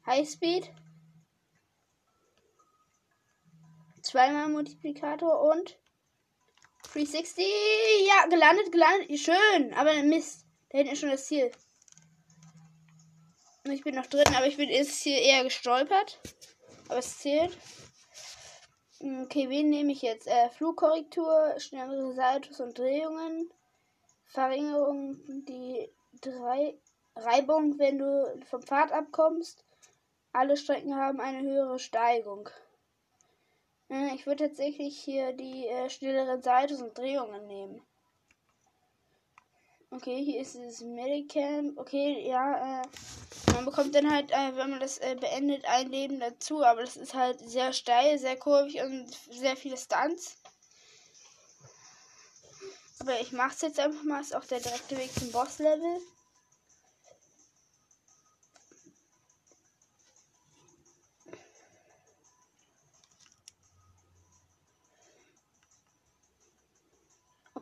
Highspeed. 0.06 0.72
Zweimal 4.02 4.50
Multiplikator 4.50 5.42
und 5.42 5.78
360. 6.94 7.46
Ja, 8.08 8.28
gelandet, 8.28 8.72
gelandet. 8.72 9.20
Schön, 9.20 9.74
aber 9.74 10.04
Mist. 10.04 10.46
Da 10.70 10.78
hinten 10.78 10.94
ist 10.94 11.00
schon 11.00 11.10
das 11.10 11.26
Ziel. 11.26 11.52
Ich 13.70 13.84
bin 13.84 13.96
noch 13.96 14.06
drin, 14.06 14.28
aber 14.36 14.46
ich 14.46 14.58
bin 14.58 14.70
jetzt 14.70 15.02
hier 15.02 15.18
eher 15.18 15.44
gestolpert. 15.44 16.22
Aber 16.88 17.00
es 17.00 17.18
zählt. 17.18 17.58
Okay, 19.02 19.50
wen 19.50 19.70
nehme 19.70 19.92
ich 19.92 20.02
jetzt? 20.02 20.26
Äh, 20.26 20.50
Flugkorrektur, 20.52 21.56
schnellere 21.60 22.14
Saltos 22.14 22.62
und 22.62 22.78
Drehungen, 22.78 23.52
Verringerung, 24.24 25.20
die 25.46 25.90
drei 26.22 26.78
Reibung, 27.14 27.78
wenn 27.78 27.98
du 27.98 28.42
vom 28.50 28.62
Pfad 28.62 28.94
abkommst. 28.94 29.66
Alle 30.32 30.56
Strecken 30.56 30.96
haben 30.96 31.20
eine 31.20 31.42
höhere 31.42 31.78
Steigung. 31.78 32.50
Äh, 33.90 34.16
ich 34.16 34.26
würde 34.26 34.48
tatsächlich 34.48 34.98
hier 34.98 35.34
die 35.34 35.68
äh, 35.68 35.90
schnelleren 35.90 36.42
Saltos 36.42 36.82
und 36.82 36.98
Drehungen 36.98 37.48
nehmen. 37.48 37.82
Okay, 39.96 40.26
hier 40.26 40.42
ist 40.42 40.56
das 40.56 40.82
Medicamp. 40.82 41.78
Okay, 41.78 42.28
ja, 42.28 42.82
äh, 42.82 42.88
man 43.54 43.64
bekommt 43.64 43.96
dann 43.96 44.12
halt, 44.12 44.30
äh, 44.30 44.56
wenn 44.58 44.72
man 44.72 44.82
das 44.82 44.98
äh, 44.98 45.16
beendet, 45.18 45.64
ein 45.64 45.90
Leben 45.90 46.20
dazu. 46.20 46.66
Aber 46.66 46.82
das 46.82 46.98
ist 46.98 47.14
halt 47.14 47.40
sehr 47.40 47.72
steil, 47.72 48.20
sehr 48.20 48.36
kurvig 48.36 48.82
und 48.82 49.08
sehr 49.32 49.56
viele 49.56 49.78
Stunts. 49.78 50.36
Aber 53.00 53.22
ich 53.22 53.32
mach's 53.32 53.62
jetzt 53.62 53.80
einfach 53.80 54.04
mal. 54.04 54.20
Ist 54.20 54.36
auch 54.36 54.44
der 54.44 54.60
direkte 54.60 54.98
Weg 54.98 55.14
zum 55.18 55.32
Boss-Level. 55.32 56.02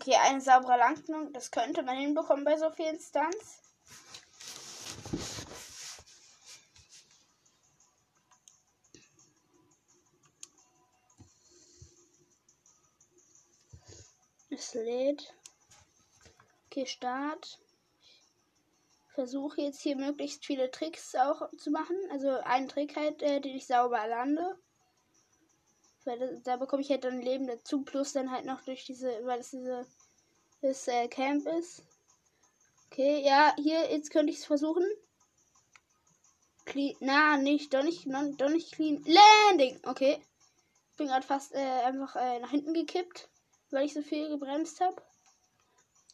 Okay, 0.06 0.18
eine 0.18 0.42
saubere 0.42 0.78
Landung, 0.78 1.32
das 1.32 1.50
könnte 1.50 1.82
man 1.82 1.96
hinbekommen 1.96 2.44
bei 2.44 2.58
so 2.58 2.70
vielen 2.72 3.00
Stunts. 3.00 3.62
Es 14.50 14.74
lädt. 14.74 15.34
Okay, 16.66 16.86
Start. 16.86 17.62
Versuche 19.16 19.62
jetzt 19.62 19.80
hier 19.80 19.96
möglichst 19.96 20.46
viele 20.46 20.70
Tricks 20.70 21.16
auch 21.16 21.50
zu 21.58 21.72
machen. 21.72 21.96
Also 22.12 22.30
einen 22.42 22.68
Trick 22.68 22.98
halt, 22.98 23.22
äh, 23.22 23.40
den 23.40 23.56
ich 23.56 23.68
sauber 23.68 24.06
lande. 24.06 24.58
Weil 26.06 26.42
da, 26.44 26.58
bekomme 26.58 26.82
ich 26.82 26.90
halt 26.90 27.04
dann 27.04 27.22
Leben 27.22 27.48
dazu, 27.48 27.84
plus 27.84 28.14
dann 28.14 28.32
halt 28.32 28.46
noch 28.46 28.62
durch 28.64 28.86
diese, 28.86 29.10
weil 29.26 29.40
es 29.40 29.52
diese 29.52 29.86
das 30.62 30.88
äh, 30.88 31.08
Camp 31.08 31.48
ist. 31.48 31.84
Okay, 32.92 33.24
ja, 33.26 33.56
hier, 33.58 33.92
jetzt 33.92 34.12
könnte 34.12 34.32
ich 34.32 34.40
es 34.40 34.46
versuchen. 34.46 34.86
Clean, 36.66 36.96
na, 37.00 37.38
nicht, 37.38 37.74
doch 37.74 37.84
nicht, 37.84 38.08
doch 38.38 38.50
nicht 38.50 38.72
clean. 38.72 39.04
Landing! 39.06 39.80
Okay. 39.86 40.22
Ich 40.92 40.98
bin 40.98 41.08
gerade 41.08 41.26
fast 41.26 41.54
äh, 41.54 41.58
einfach 41.58 42.16
äh, 42.16 42.40
nach 42.40 42.52
hinten 42.52 42.74
gekippt, 42.74 43.28
weil 43.72 43.86
ich 43.86 43.94
so 43.94 44.02
viel 44.02 44.30
gebremst 44.30 44.80
habe. 44.80 45.02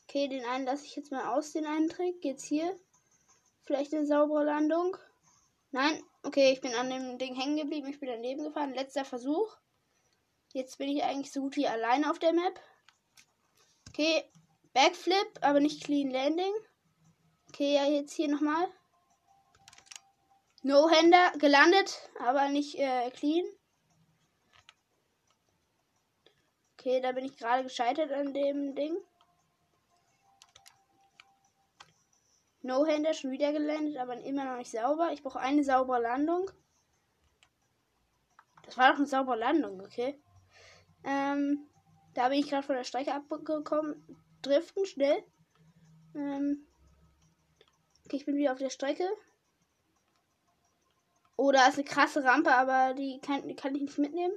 Okay, 0.08 0.27
den 0.27 0.46
einen 0.46 0.65
lasse 0.65 0.86
ich 0.86 0.96
jetzt 0.96 1.12
mal 1.12 1.38
aus, 1.38 1.51
den 1.51 1.65
einen 1.65 1.89
Trick. 1.89 2.24
Jetzt 2.24 2.46
hier. 2.46 2.75
Vielleicht 3.65 3.93
eine 3.93 4.08
saubere 4.08 4.46
Landung. 4.46 4.98
Nein, 5.72 6.01
okay, 6.24 6.51
ich 6.51 6.62
bin 6.62 6.74
an 6.74 6.89
dem 6.89 7.19
Ding 7.19 7.36
hängen 7.36 7.58
geblieben. 7.58 7.89
Ich 7.89 8.00
bin 8.00 8.10
daneben 8.10 8.46
gefahren. 8.46 8.74
Letzter 8.74 9.05
Versuch. 9.05 9.55
Jetzt 10.53 10.77
bin 10.77 10.89
ich 10.89 11.03
eigentlich 11.03 11.32
so 11.32 11.41
gut 11.41 11.56
wie 11.56 11.68
alleine 11.68 12.10
auf 12.10 12.20
der 12.20 12.34
Map. 12.34 12.60
Okay, 13.89 14.24
Backflip, 14.74 15.39
aber 15.41 15.60
nicht 15.60 15.84
Clean 15.84 16.10
Landing. 16.10 16.53
Okay, 17.50 17.75
ja, 17.75 17.86
jetzt 17.86 18.13
hier 18.13 18.27
nochmal. 18.27 18.68
No-Hander 20.62 21.32
gelandet, 21.38 22.10
aber 22.20 22.50
nicht 22.50 22.77
äh, 22.79 23.10
clean. 23.12 23.46
Okay, 26.74 27.00
da 27.01 27.12
bin 27.12 27.25
ich 27.25 27.38
gerade 27.38 27.63
gescheitert 27.63 28.12
an 28.12 28.34
dem 28.34 28.75
Ding. 28.75 28.98
No-Hander 32.62 33.13
schon 33.13 33.32
wieder 33.32 33.51
gelandet, 33.51 33.98
aber 33.98 34.20
immer 34.22 34.46
noch 34.46 34.58
nicht 34.58 34.72
sauber. 34.72 35.12
Ich 35.12 35.24
brauche 35.24 35.39
eine 35.39 35.63
saubere 35.63 36.01
Landung. 36.01 36.50
Das 38.63 38.77
war 38.77 38.91
doch 38.91 38.98
eine 38.98 39.08
saubere 39.08 39.38
Landung, 39.38 39.82
okay. 39.82 40.20
Ähm, 41.03 41.68
da 42.13 42.29
bin 42.29 42.39
ich 42.39 42.50
gerade 42.50 42.65
von 42.65 42.75
der 42.75 42.84
Strecke 42.84 43.13
abgekommen. 43.13 44.03
Driften, 44.41 44.86
schnell. 44.86 45.24
Ähm, 46.15 46.68
okay, 48.06 48.18
ich 48.18 48.25
bin 48.25 48.36
wieder 48.36 48.53
auf 48.53 48.60
der 48.60 48.70
Strecke. 48.70 49.08
Oh, 51.38 51.51
da 51.51 51.68
ist 51.68 51.75
eine 51.75 51.86
krasse 51.86 52.24
Rampe, 52.24 52.53
aber 52.53 52.94
die 52.94 53.20
kann, 53.22 53.48
die 53.48 53.56
kann 53.56 53.74
ich 53.75 53.82
nicht 53.82 53.98
mitnehmen. 53.98 54.34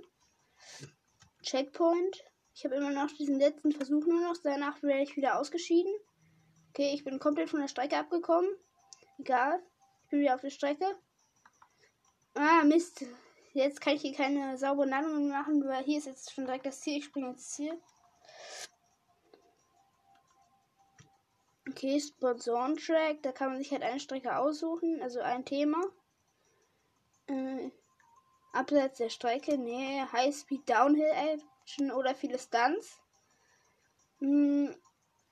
Checkpoint. 1.43 2.23
Ich 2.55 2.65
habe 2.65 2.77
immer 2.77 2.91
noch 2.91 3.11
diesen 3.11 3.39
letzten 3.39 3.73
Versuch 3.73 4.07
nur 4.07 4.21
noch. 4.21 4.37
Danach 4.43 4.83
werde 4.83 5.03
ich 5.03 5.17
wieder 5.17 5.39
ausgeschieden. 5.39 5.93
Okay, 6.71 6.93
ich 6.95 7.03
bin 7.05 7.19
komplett 7.19 7.51
von 7.51 7.61
der 7.61 7.69
Strecke 7.69 7.99
abgekommen. 7.99 8.51
Egal. 9.19 9.61
Ich 10.05 10.11
bin 10.11 10.21
wieder 10.21 10.35
auf 10.35 10.41
der 10.43 10.51
Strecke. 10.51 10.87
Ah, 12.35 12.63
Mist. 12.65 13.05
Jetzt 13.55 13.81
kann 13.83 13.95
ich 13.95 14.03
hier 14.03 14.15
keine 14.15 14.57
saubere 14.57 14.87
Landung 14.87 15.29
machen, 15.29 15.67
weil 15.67 15.85
hier 15.85 15.99
ist 15.99 16.07
jetzt 16.07 16.33
schon 16.33 16.47
direkt 16.47 16.65
das 16.65 16.81
Ziel. 16.81 16.99
Ich 16.99 17.05
springe 17.05 17.31
ins 17.31 17.51
Ziel. 17.51 17.79
Okay, 21.69 22.01
Sponsoren-Track. 22.01 23.23
Da 23.23 23.33
kann 23.33 23.51
man 23.51 23.59
sich 23.59 23.71
halt 23.71 23.83
eine 23.83 24.01
Strecke 24.01 24.37
aussuchen, 24.37 25.03
also 25.03 25.21
ein 25.21 25.45
Thema. 25.45 25.83
Äh, 27.27 27.71
abseits 28.53 28.99
der 28.99 29.11
Strecke, 29.11 29.59
nee, 29.59 30.03
High-Speed 30.13 30.69
Downhill 30.69 31.13
Action 31.13 31.93
oder 31.93 32.15
viele 32.15 32.39
Stunts. 32.39 33.01
Hm, 34.19 34.75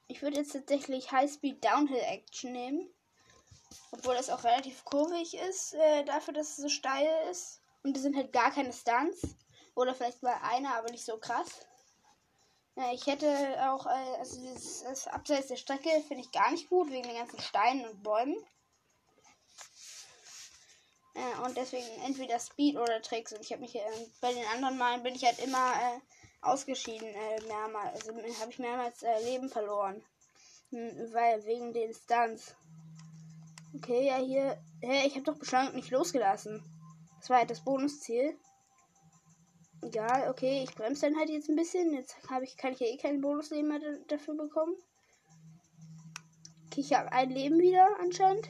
ich 0.08 0.20
würde 0.22 0.36
jetzt 0.36 0.52
tatsächlich 0.52 1.10
High-Speed 1.10 1.64
Downhill 1.64 2.02
Action 2.02 2.52
nehmen. 2.52 2.90
Obwohl 3.92 4.14
das 4.14 4.30
auch 4.30 4.44
relativ 4.44 4.84
kurvig 4.84 5.34
ist, 5.34 5.74
äh, 5.74 6.04
dafür, 6.04 6.34
dass 6.34 6.50
es 6.50 6.56
so 6.56 6.68
steil 6.68 7.08
ist. 7.30 7.59
Und 7.82 7.96
es 7.96 8.02
sind 8.02 8.16
halt 8.16 8.32
gar 8.32 8.50
keine 8.50 8.72
Stunts. 8.72 9.22
Oder 9.74 9.94
vielleicht 9.94 10.22
mal 10.22 10.36
einer, 10.42 10.74
aber 10.76 10.90
nicht 10.90 11.04
so 11.04 11.16
krass. 11.18 11.66
Ja, 12.76 12.92
ich 12.92 13.06
hätte 13.06 13.28
auch, 13.70 13.86
äh, 13.86 14.18
also 14.18 14.40
dieses, 14.40 14.82
das 14.82 15.06
Abseits 15.06 15.48
der 15.48 15.56
Strecke 15.56 15.88
finde 16.06 16.24
ich 16.24 16.32
gar 16.32 16.50
nicht 16.50 16.68
gut, 16.68 16.90
wegen 16.90 17.06
den 17.06 17.16
ganzen 17.16 17.40
Steinen 17.40 17.86
und 17.86 18.02
Bäumen. 18.02 18.36
Äh, 21.14 21.44
und 21.44 21.56
deswegen 21.56 21.86
entweder 22.04 22.38
Speed 22.38 22.76
oder 22.76 23.02
Tricks. 23.02 23.32
Und 23.32 23.40
ich 23.40 23.52
habe 23.52 23.62
mich 23.62 23.74
äh, 23.74 23.80
bei 24.20 24.32
den 24.32 24.46
anderen 24.46 24.78
Malen 24.78 25.02
bin 25.02 25.14
ich 25.14 25.24
halt 25.24 25.38
immer 25.40 25.72
äh, 25.74 26.00
ausgeschieden, 26.42 27.08
äh, 27.08 27.40
mehrmals. 27.46 28.06
Also 28.06 28.40
habe 28.40 28.50
ich 28.50 28.58
mehrmals 28.58 29.02
äh, 29.02 29.24
Leben 29.24 29.48
verloren. 29.48 30.02
Hm, 30.70 31.12
weil 31.12 31.44
wegen 31.44 31.72
den 31.72 31.92
Stunts. 31.92 32.54
Okay, 33.74 34.06
ja 34.06 34.16
hier. 34.16 34.62
Hä, 34.80 35.06
ich 35.06 35.14
habe 35.14 35.24
doch 35.24 35.38
beschleunigt 35.38 35.74
nicht 35.74 35.90
losgelassen. 35.90 36.62
Das 37.20 37.28
war 37.28 37.38
halt 37.38 37.50
das 37.50 37.62
Bonusziel. 37.62 38.34
Egal, 39.82 40.28
okay, 40.30 40.64
ich 40.64 40.74
bremse 40.74 41.02
dann 41.02 41.16
halt 41.16 41.30
jetzt 41.30 41.48
ein 41.48 41.56
bisschen. 41.56 41.94
Jetzt 41.94 42.16
habe 42.28 42.44
ich, 42.44 42.56
kann 42.56 42.72
ich 42.72 42.80
ja 42.80 42.86
eh 42.86 42.96
kein 42.96 43.20
Bonusleben 43.20 43.68
mehr 43.68 43.80
dafür 44.08 44.34
bekommen. 44.34 44.74
Okay, 46.66 46.80
ich 46.80 46.92
habe 46.92 47.12
ein 47.12 47.30
Leben 47.30 47.58
wieder 47.58 47.88
anscheinend. 48.00 48.48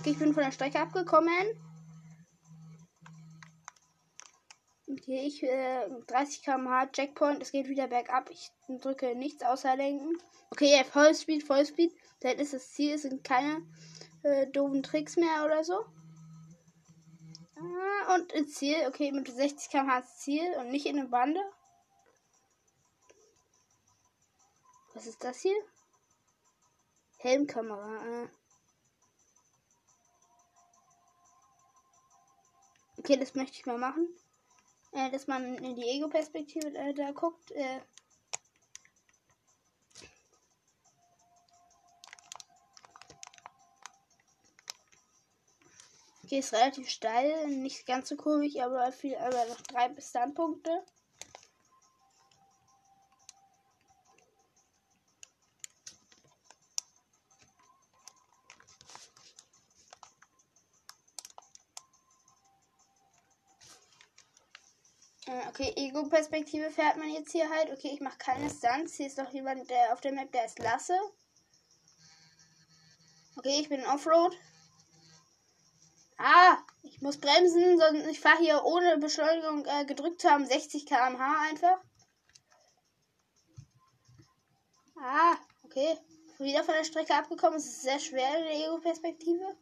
Okay, 0.00 0.10
ich 0.10 0.18
bin 0.18 0.34
von 0.34 0.42
der 0.42 0.52
Strecke 0.52 0.80
abgekommen. 0.80 1.32
Okay, 4.90 5.26
ich 5.26 5.42
äh, 5.42 5.88
30 6.08 6.42
km/h 6.42 6.86
Checkpoint. 6.92 7.42
Es 7.42 7.52
geht 7.52 7.68
wieder 7.68 7.88
bergab. 7.88 8.28
Ich 8.30 8.50
drücke 8.68 9.14
nichts 9.14 9.44
außer 9.44 9.76
lenken. 9.76 10.16
Okay, 10.50 10.76
ja, 10.76 10.84
Vollspeed, 10.84 11.42
Vollspeed. 11.42 11.94
Da 12.20 12.30
ist 12.30 12.52
das 12.52 12.70
Ziel. 12.72 12.94
Es 12.94 13.02
sind 13.02 13.24
keine 13.24 13.62
äh, 14.22 14.46
doofen 14.48 14.82
Tricks 14.82 15.16
mehr 15.16 15.44
oder 15.44 15.64
so. 15.64 15.84
Und 18.14 18.32
ins 18.32 18.54
Ziel. 18.54 18.86
Okay, 18.86 19.12
mit 19.12 19.28
60 19.28 19.70
km/h 19.70 20.02
Ziel 20.16 20.54
und 20.58 20.70
nicht 20.70 20.86
in 20.86 20.98
eine 20.98 21.08
Bande. 21.08 21.40
Was 24.94 25.06
ist 25.06 25.22
das 25.24 25.40
hier? 25.40 25.56
Helmkamera. 27.18 28.24
Äh. 28.24 28.28
Okay, 32.98 33.16
das 33.16 33.34
möchte 33.34 33.58
ich 33.58 33.66
mal 33.66 33.78
machen. 33.78 34.08
Äh, 34.92 35.10
dass 35.10 35.26
man 35.26 35.54
in 35.56 35.76
die 35.76 35.88
Ego-Perspektive 35.88 36.74
äh, 36.76 36.92
da 36.92 37.12
guckt. 37.12 37.50
Äh. 37.52 37.80
Okay, 46.32 46.38
ist 46.38 46.54
relativ 46.54 46.88
steil, 46.88 47.46
nicht 47.48 47.84
ganz 47.84 48.08
so 48.08 48.16
kurvig, 48.16 48.62
aber 48.62 48.90
viel, 48.90 49.14
aber 49.16 49.44
noch 49.44 49.60
drei 49.60 49.90
Standpunkte. 50.00 50.82
Äh, 65.26 65.48
okay, 65.50 65.74
Ego-Perspektive 65.76 66.70
fährt 66.70 66.96
man 66.96 67.10
jetzt 67.10 67.32
hier 67.32 67.50
halt. 67.50 67.70
Okay, 67.70 67.90
ich 67.92 68.00
mache 68.00 68.16
keine 68.16 68.48
Stunts. 68.48 68.94
Hier 68.94 69.08
ist 69.08 69.18
doch 69.18 69.30
jemand 69.34 69.68
der 69.68 69.92
auf 69.92 70.00
der 70.00 70.12
Map, 70.12 70.32
der 70.32 70.46
ist 70.46 70.58
Lasse. 70.58 70.98
Okay, 73.36 73.60
ich 73.60 73.68
bin 73.68 73.80
in 73.80 73.86
Offroad. 73.86 74.34
Ah, 76.18 76.58
ich 76.82 77.00
muss 77.00 77.18
bremsen, 77.18 77.78
sonst 77.78 78.06
ich 78.06 78.20
fahre 78.20 78.38
hier 78.38 78.64
ohne 78.64 78.98
Beschleunigung 78.98 79.64
äh, 79.66 79.84
gedrückt 79.84 80.20
zu 80.20 80.30
haben 80.30 80.46
60 80.46 80.86
km/h 80.86 81.48
einfach. 81.48 81.78
Ah, 84.96 85.36
okay. 85.64 85.98
Wieder 86.38 86.64
von 86.64 86.74
der 86.74 86.84
Strecke 86.84 87.14
abgekommen. 87.14 87.58
Es 87.58 87.66
ist 87.66 87.82
sehr 87.82 87.98
schwer 87.98 88.38
in 88.38 88.44
der 88.44 88.66
Ego-Perspektive. 88.66 89.56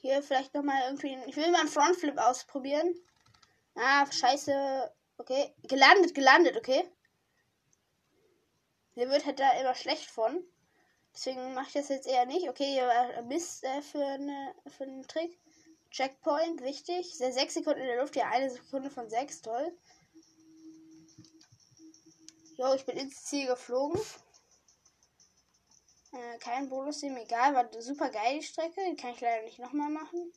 Hier 0.00 0.22
vielleicht 0.22 0.54
nochmal 0.54 0.82
irgendwie. 0.86 1.16
Ich 1.26 1.36
will 1.36 1.50
mal 1.50 1.60
einen 1.60 1.68
Frontflip 1.68 2.18
ausprobieren. 2.18 2.94
Ah, 3.74 4.10
scheiße. 4.10 4.92
Okay. 5.18 5.54
Gelandet, 5.62 6.14
gelandet, 6.14 6.56
okay. 6.56 6.88
Mir 8.96 9.08
wird 9.10 9.26
halt 9.26 9.40
da 9.40 9.52
immer 9.60 9.74
schlecht 9.74 10.10
von. 10.10 10.44
Deswegen 11.14 11.54
mache 11.54 11.68
ich 11.68 11.72
das 11.74 11.88
jetzt 11.88 12.06
eher 12.06 12.26
nicht. 12.26 12.48
Okay, 12.48 12.80
Mist 13.28 13.64
äh, 13.64 13.82
für, 13.82 14.04
eine, 14.04 14.54
für 14.66 14.84
einen 14.84 15.06
Trick. 15.06 15.38
Checkpoint, 15.90 16.60
wichtig. 16.62 17.16
6 17.16 17.54
Sekunden 17.54 17.80
in 17.80 17.86
der 17.86 18.00
Luft, 18.00 18.16
ja, 18.16 18.28
eine 18.28 18.50
Sekunde 18.50 18.90
von 18.90 19.08
6, 19.08 19.42
toll. 19.42 19.72
Jo, 22.56 22.74
ich 22.74 22.84
bin 22.84 22.96
ins 22.96 23.24
Ziel 23.24 23.46
geflogen. 23.46 24.00
Äh, 26.12 26.38
kein 26.38 26.68
Bonus, 26.68 26.98
dem 26.98 27.16
egal, 27.16 27.54
war 27.54 27.68
super 27.80 28.10
geil 28.10 28.38
die 28.38 28.46
Strecke. 28.46 28.80
Die 28.90 28.96
kann 28.96 29.12
ich 29.12 29.20
leider 29.20 29.42
nicht 29.44 29.60
nochmal 29.60 29.90
machen. 29.90 30.32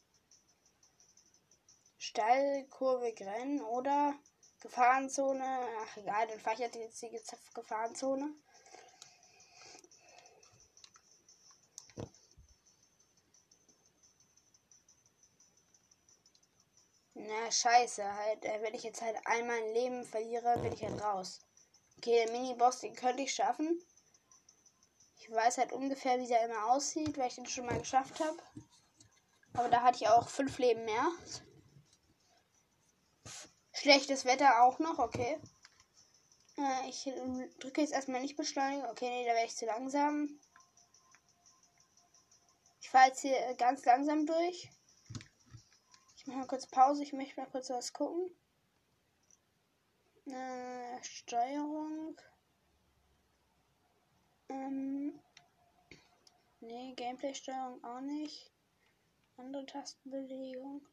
Steilkurve 1.97 3.13
Rennen 3.19 3.61
oder 3.61 4.13
Gefahrenzone. 4.61 5.67
Ach 5.81 5.97
egal, 5.97 6.27
dann 6.27 6.39
fahre 6.39 6.55
ich 6.55 6.71
jetzt 6.71 7.01
die 7.01 7.19
Gefahrenzone. 7.53 8.33
Na, 17.27 17.51
scheiße, 17.51 18.15
halt, 18.15 18.45
äh, 18.45 18.61
wenn 18.61 18.73
ich 18.73 18.83
jetzt 18.83 19.01
halt 19.01 19.17
einmal 19.25 19.57
ein 19.57 19.73
Leben 19.73 20.05
verliere, 20.05 20.57
bin 20.59 20.71
ich 20.71 20.81
halt 20.81 21.01
raus. 21.01 21.41
Okay, 21.97 22.23
der 22.23 22.31
Mini-Boss, 22.31 22.79
den 22.79 22.95
könnte 22.95 23.21
ich 23.23 23.33
schaffen. 23.35 23.81
Ich 25.19 25.29
weiß 25.29 25.57
halt 25.57 25.73
ungefähr, 25.73 26.19
wie 26.19 26.27
der 26.27 26.45
immer 26.45 26.71
aussieht, 26.71 27.17
weil 27.17 27.27
ich 27.27 27.35
den 27.35 27.45
schon 27.45 27.65
mal 27.65 27.79
geschafft 27.79 28.21
habe. 28.21 28.37
Aber 29.53 29.67
da 29.67 29.81
hatte 29.81 29.97
ich 29.97 30.07
auch 30.07 30.29
fünf 30.29 30.57
Leben 30.57 30.85
mehr. 30.85 31.11
Schlechtes 33.73 34.23
Wetter 34.23 34.63
auch 34.63 34.79
noch, 34.79 34.97
okay. 34.97 35.37
Äh, 36.57 36.89
ich 36.89 37.11
drücke 37.59 37.81
jetzt 37.81 37.93
erstmal 37.93 38.21
nicht 38.21 38.37
beschleunigen. 38.37 38.85
Okay, 38.85 39.09
nee, 39.09 39.25
da 39.25 39.33
wäre 39.33 39.45
ich 39.45 39.55
zu 39.55 39.65
langsam. 39.65 40.39
Ich 42.79 42.89
fahre 42.89 43.07
jetzt 43.07 43.19
hier 43.19 43.53
ganz 43.55 43.83
langsam 43.83 44.25
durch. 44.25 44.69
Mache 46.27 46.39
mal 46.39 46.47
kurz 46.47 46.67
Pause. 46.67 47.03
Ich 47.03 47.13
möchte 47.13 47.39
mal 47.39 47.49
kurz 47.49 47.69
was 47.69 47.93
gucken. 47.93 48.29
Äh, 50.25 51.01
Steuerung. 51.01 52.19
Ähm. 54.49 55.17
Nee, 56.59 56.93
Gameplay-Steuerung 56.95 57.81
auch 57.81 58.01
nicht. 58.01 58.51
Andere 59.37 59.65
Tastenbelegung. 59.65 60.85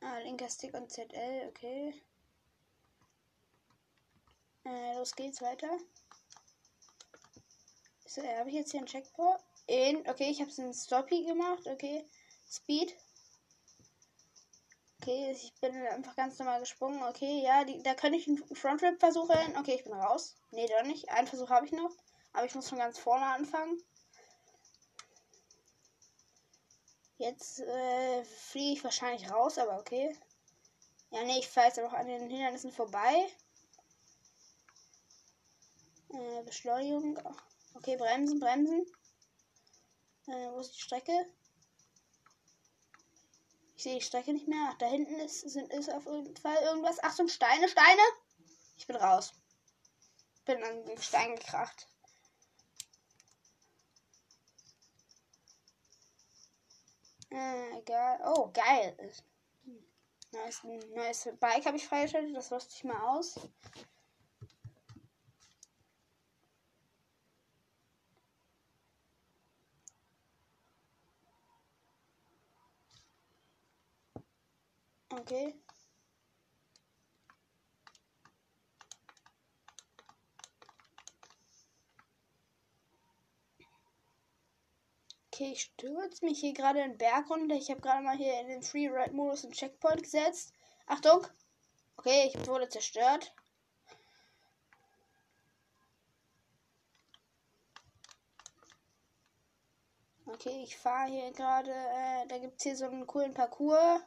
Ah, 0.00 0.18
linker 0.18 0.48
Stick 0.48 0.74
und 0.74 0.90
ZL, 0.90 1.48
okay. 1.48 1.94
Äh, 4.64 4.94
los 4.94 5.14
geht's 5.14 5.40
weiter. 5.42 5.78
So, 8.06 8.20
äh, 8.20 8.38
habe 8.38 8.48
ich 8.48 8.56
jetzt 8.56 8.72
hier 8.72 8.80
einen 8.80 8.88
Checkpoint? 8.88 9.40
In, 9.66 10.08
okay, 10.08 10.30
ich 10.30 10.40
habe 10.40 10.50
es 10.50 10.58
in 10.58 10.72
Stoppy 10.72 11.24
gemacht, 11.24 11.66
okay. 11.66 12.08
Speed. 12.48 12.94
Okay, 15.00 15.30
ich 15.32 15.52
bin 15.60 15.74
einfach 15.88 16.16
ganz 16.16 16.38
normal 16.38 16.60
gesprungen. 16.60 17.02
Okay, 17.02 17.42
ja, 17.44 17.64
die, 17.64 17.82
da 17.82 17.94
könnte 17.94 18.18
ich 18.18 18.28
einen 18.28 18.42
Frontrip 18.54 18.98
versuchen. 18.98 19.56
Okay, 19.58 19.74
ich 19.74 19.84
bin 19.84 19.92
raus. 19.92 20.36
Nee, 20.52 20.66
doch 20.66 20.86
nicht. 20.86 21.08
Einen 21.10 21.26
Versuch 21.26 21.50
habe 21.50 21.66
ich 21.66 21.72
noch. 21.72 21.90
Aber 22.32 22.46
ich 22.46 22.54
muss 22.54 22.68
von 22.68 22.78
ganz 22.78 22.98
vorne 22.98 23.26
anfangen. 23.26 23.82
Jetzt 27.18 27.60
äh, 27.60 28.24
fliege 28.24 28.74
ich 28.74 28.84
wahrscheinlich 28.84 29.30
raus, 29.30 29.58
aber 29.58 29.78
okay. 29.78 30.16
Ja, 31.10 31.22
nee, 31.24 31.38
ich 31.38 31.48
fahre 31.48 31.68
jetzt 31.68 31.80
auch 31.80 31.92
an 31.92 32.06
den 32.06 32.28
Hindernissen 32.28 32.72
vorbei. 32.72 33.26
Äh, 36.10 36.42
Beschleunigung. 36.44 37.18
Okay, 37.74 37.96
bremsen, 37.96 38.38
bremsen. 38.38 38.86
Äh, 40.26 40.50
wo 40.52 40.58
ist 40.58 40.74
die 40.74 40.80
Strecke? 40.80 41.26
Ich 43.76 43.82
sehe 43.82 43.96
die 43.96 44.04
Strecke 44.04 44.32
nicht 44.32 44.48
mehr. 44.48 44.70
Ach, 44.70 44.78
da 44.78 44.86
hinten 44.86 45.14
ist, 45.20 45.48
sind, 45.48 45.72
ist 45.72 45.90
auf 45.90 46.06
jeden 46.06 46.36
Fall 46.36 46.56
irgendwas. 46.62 47.02
Achtung, 47.02 47.28
Steine, 47.28 47.68
Steine! 47.68 48.02
Ich 48.76 48.86
bin 48.86 48.96
raus. 48.96 49.32
Bin 50.44 50.62
an 50.62 50.84
den 50.86 50.98
Stein 50.98 51.36
gekracht. 51.36 51.86
Äh, 57.30 57.78
egal. 57.78 58.20
Oh, 58.24 58.50
geil. 58.52 58.96
Nice, 60.32 60.62
nice 60.94 61.28
Bike 61.40 61.66
habe 61.66 61.76
ich 61.76 61.86
freigeschaltet. 61.86 62.34
Das 62.34 62.50
rüste 62.50 62.74
ich 62.74 62.84
mal 62.84 63.00
aus. 63.00 63.38
Okay. 75.18 75.54
Okay, 85.32 85.52
ich 85.52 85.62
stürze 85.62 86.24
mich 86.24 86.40
hier 86.40 86.52
gerade 86.52 86.80
den 86.80 86.98
Berg 86.98 87.30
runter. 87.30 87.54
Ich 87.56 87.70
habe 87.70 87.80
gerade 87.80 88.02
mal 88.02 88.16
hier 88.16 88.40
in 88.40 88.48
den 88.48 88.62
Free 88.62 88.88
Ride 88.88 89.12
Modus 89.12 89.44
einen 89.44 89.52
Checkpoint 89.52 90.02
gesetzt. 90.02 90.52
Achtung! 90.86 91.26
Okay, 91.96 92.30
ich 92.32 92.46
wurde 92.46 92.68
zerstört. 92.68 93.34
Okay, 100.26 100.62
ich 100.62 100.76
fahre 100.76 101.10
hier 101.10 101.32
gerade. 101.32 101.70
Äh, 101.70 102.26
da 102.28 102.38
gibt 102.38 102.58
es 102.58 102.62
hier 102.64 102.76
so 102.76 102.86
einen 102.86 103.06
coolen 103.06 103.34
Parcours. 103.34 104.02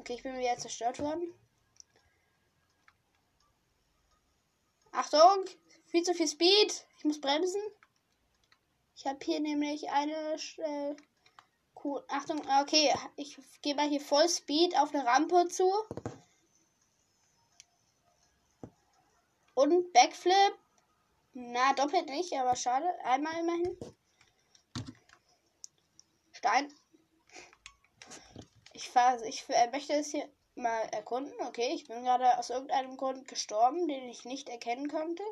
Okay, 0.00 0.14
ich 0.14 0.22
bin 0.22 0.38
wieder 0.38 0.56
zerstört 0.56 0.98
worden. 0.98 1.30
Achtung! 4.92 5.44
Viel 5.88 6.02
zu 6.04 6.14
viel 6.14 6.26
Speed! 6.26 6.86
Ich 6.96 7.04
muss 7.04 7.20
bremsen. 7.20 7.60
Ich 8.96 9.06
habe 9.06 9.18
hier 9.22 9.40
nämlich 9.40 9.90
eine. 9.90 10.36
Äh, 10.56 10.96
cool. 11.84 12.02
Achtung, 12.08 12.40
okay, 12.62 12.94
ich 13.16 13.36
gehe 13.60 13.74
mal 13.74 13.90
hier 13.90 14.00
voll 14.00 14.26
Speed 14.26 14.74
auf 14.78 14.94
eine 14.94 15.04
Rampe 15.04 15.48
zu. 15.48 15.70
Und 19.52 19.92
Backflip. 19.92 20.58
Na, 21.34 21.74
doppelt 21.74 22.06
nicht, 22.06 22.32
aber 22.32 22.56
schade. 22.56 22.88
Einmal 23.04 23.38
immerhin. 23.38 23.76
Stein. 26.32 26.72
Ich, 28.80 28.88
fahr, 28.88 29.22
ich 29.24 29.46
äh, 29.50 29.70
möchte 29.70 29.92
es 29.92 30.10
hier 30.10 30.26
mal 30.54 30.80
erkunden. 30.88 31.34
Okay, 31.42 31.74
ich 31.74 31.86
bin 31.86 32.02
gerade 32.02 32.38
aus 32.38 32.48
irgendeinem 32.48 32.96
Grund 32.96 33.28
gestorben, 33.28 33.86
den 33.86 34.08
ich 34.08 34.24
nicht 34.24 34.48
erkennen 34.48 34.88
konnte. 34.88 35.22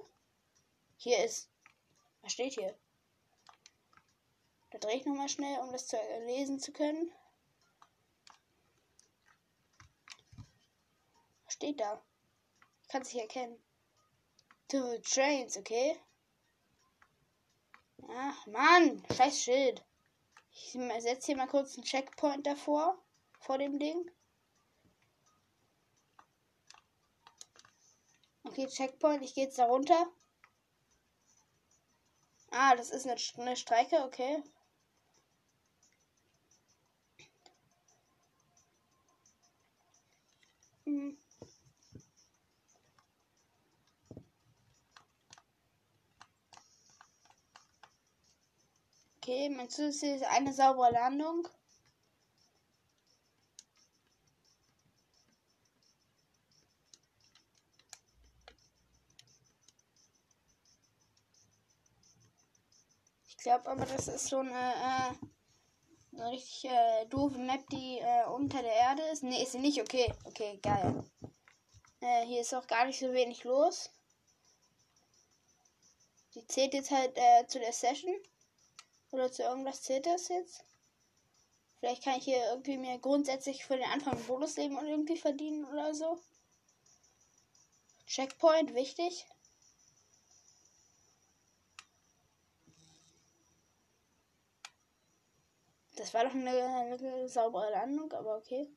Hier 0.99 1.25
ist. 1.25 1.49
Was 2.21 2.33
steht 2.35 2.53
hier? 2.53 2.79
Da 4.71 4.77
drehe 4.77 4.97
ich 4.97 5.07
nochmal 5.07 5.31
schnell, 5.31 5.61
um 5.61 5.73
das 5.73 5.87
zu 5.87 5.97
lesen 6.27 6.61
zu 6.61 6.73
können. 6.73 7.11
Was 11.47 11.55
steht 11.55 11.81
da? 11.81 12.03
Ich 12.83 12.89
kann 12.89 13.01
es 13.01 13.15
erkennen. 13.15 13.59
To 14.69 14.99
trains, 14.99 15.57
okay? 15.57 15.99
Ach, 18.11 18.47
Mann! 18.47 19.03
Scheiß 19.17 19.43
Schild. 19.43 19.83
Ich 20.51 20.73
setze 20.99 21.29
hier 21.29 21.37
mal 21.39 21.49
kurz 21.49 21.77
einen 21.77 21.85
Checkpoint 21.85 22.47
davor 22.47 23.03
vor 23.39 23.59
dem 23.59 23.79
Ding. 23.79 24.11
Okay, 28.45 28.67
Checkpoint. 28.67 29.23
Ich 29.23 29.35
gehe 29.35 29.45
jetzt 29.45 29.59
da 29.59 29.67
runter. 29.67 30.07
Ah, 32.51 32.75
das 32.77 32.91
ist 32.91 33.07
eine, 33.07 33.57
Strecke, 33.57 34.05
okay. 34.05 34.43
Hm. 40.85 41.17
Okay, 49.19 49.51
mein 49.51 49.69
Ziel 49.69 49.89
ist 49.89 50.03
eine 50.25 50.53
saubere 50.55 50.91
Landung. 50.93 51.47
Glaube 63.37 63.67
aber, 63.67 63.85
das 63.85 64.09
ist 64.09 64.29
so 64.29 64.39
eine, 64.39 64.51
äh, 64.51 66.17
eine 66.17 66.31
richtig 66.33 66.65
äh, 66.65 67.05
doofe 67.07 67.39
Map, 67.39 67.69
die 67.69 67.99
äh, 67.99 68.25
unter 68.27 68.63
der 68.63 68.73
Erde 68.73 69.03
ist. 69.13 69.23
Ne, 69.23 69.43
ist 69.43 69.53
sie 69.53 69.59
nicht. 69.59 69.81
Okay, 69.81 70.13
okay, 70.25 70.59
geil. 70.63 71.05
Äh, 72.01 72.25
hier 72.25 72.41
ist 72.41 72.55
auch 72.55 72.67
gar 72.67 72.87
nicht 72.87 72.99
so 72.99 73.13
wenig 73.13 73.45
los. 73.45 73.91
Die 76.35 76.47
zählt 76.47 76.73
jetzt 76.73 76.91
halt 76.91 77.17
äh, 77.17 77.47
zu 77.47 77.59
der 77.59 77.73
Session. 77.73 78.15
Oder 79.11 79.31
zu 79.31 79.43
irgendwas 79.43 79.83
zählt 79.83 80.07
das 80.07 80.29
jetzt. 80.29 80.65
Vielleicht 81.79 82.03
kann 82.03 82.19
ich 82.19 82.25
hier 82.25 82.45
irgendwie 82.51 82.77
mir 82.77 82.99
grundsätzlich 82.99 83.65
für 83.65 83.77
den 83.77 83.89
Anfang 83.89 84.15
ein 84.17 84.27
Bonusleben 84.27 84.77
und 84.77 84.87
irgendwie 84.87 85.17
verdienen 85.17 85.65
oder 85.65 85.95
so. 85.95 86.19
Checkpoint, 88.07 88.75
wichtig. 88.75 89.27
Das 95.99 96.15
war 96.15 96.25
doch 96.25 96.33
eine, 96.33 96.51
eine 96.51 97.29
saubere 97.29 97.73
Landung, 97.73 98.13
aber 98.13 98.37
okay. 98.37 98.71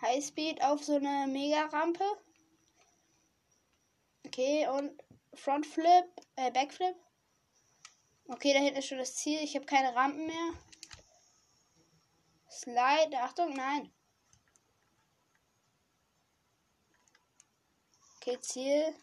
Highspeed 0.00 0.62
auf 0.62 0.82
so 0.82 0.96
eine 0.96 1.26
Mega-Rampe. 1.30 2.04
Okay, 4.26 4.66
und 4.66 4.98
Frontflip, 5.34 6.06
äh, 6.36 6.50
Backflip. 6.52 6.96
Okay, 8.28 8.54
da 8.54 8.60
hinten 8.60 8.78
ist 8.78 8.86
schon 8.86 8.96
das 8.96 9.16
Ziel. 9.16 9.40
Ich 9.42 9.54
habe 9.54 9.66
keine 9.66 9.94
Rampen 9.94 10.26
mehr. 10.26 10.54
Slide, 12.48 13.18
Achtung, 13.18 13.52
nein. 13.52 13.92
Okay, 18.16 18.40
Ziel. 18.40 18.94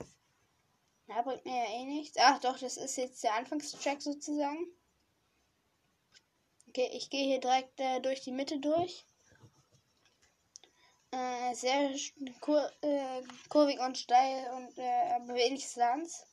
Ja, 1.05 1.21
bringt 1.21 1.45
mir 1.45 1.57
ja 1.57 1.79
eh 1.79 1.85
nichts. 1.85 2.17
Ach 2.19 2.39
doch, 2.39 2.57
das 2.57 2.77
ist 2.77 2.97
jetzt 2.97 3.23
der 3.23 3.35
Anfangstrack 3.35 4.01
sozusagen. 4.01 4.76
Okay, 6.69 6.89
ich 6.93 7.09
gehe 7.09 7.25
hier 7.25 7.39
direkt 7.39 7.79
äh, 7.79 7.99
durch 8.01 8.21
die 8.21 8.31
Mitte 8.31 8.59
durch. 8.59 9.05
Äh, 11.11 11.55
sehr 11.55 11.91
kur 12.41 12.71
äh, 12.81 13.23
kurvig 13.49 13.79
und 13.79 13.97
steil 13.97 14.49
und 14.51 14.77
äh, 14.77 15.33
wenig 15.33 15.65
Stunts. 15.65 16.25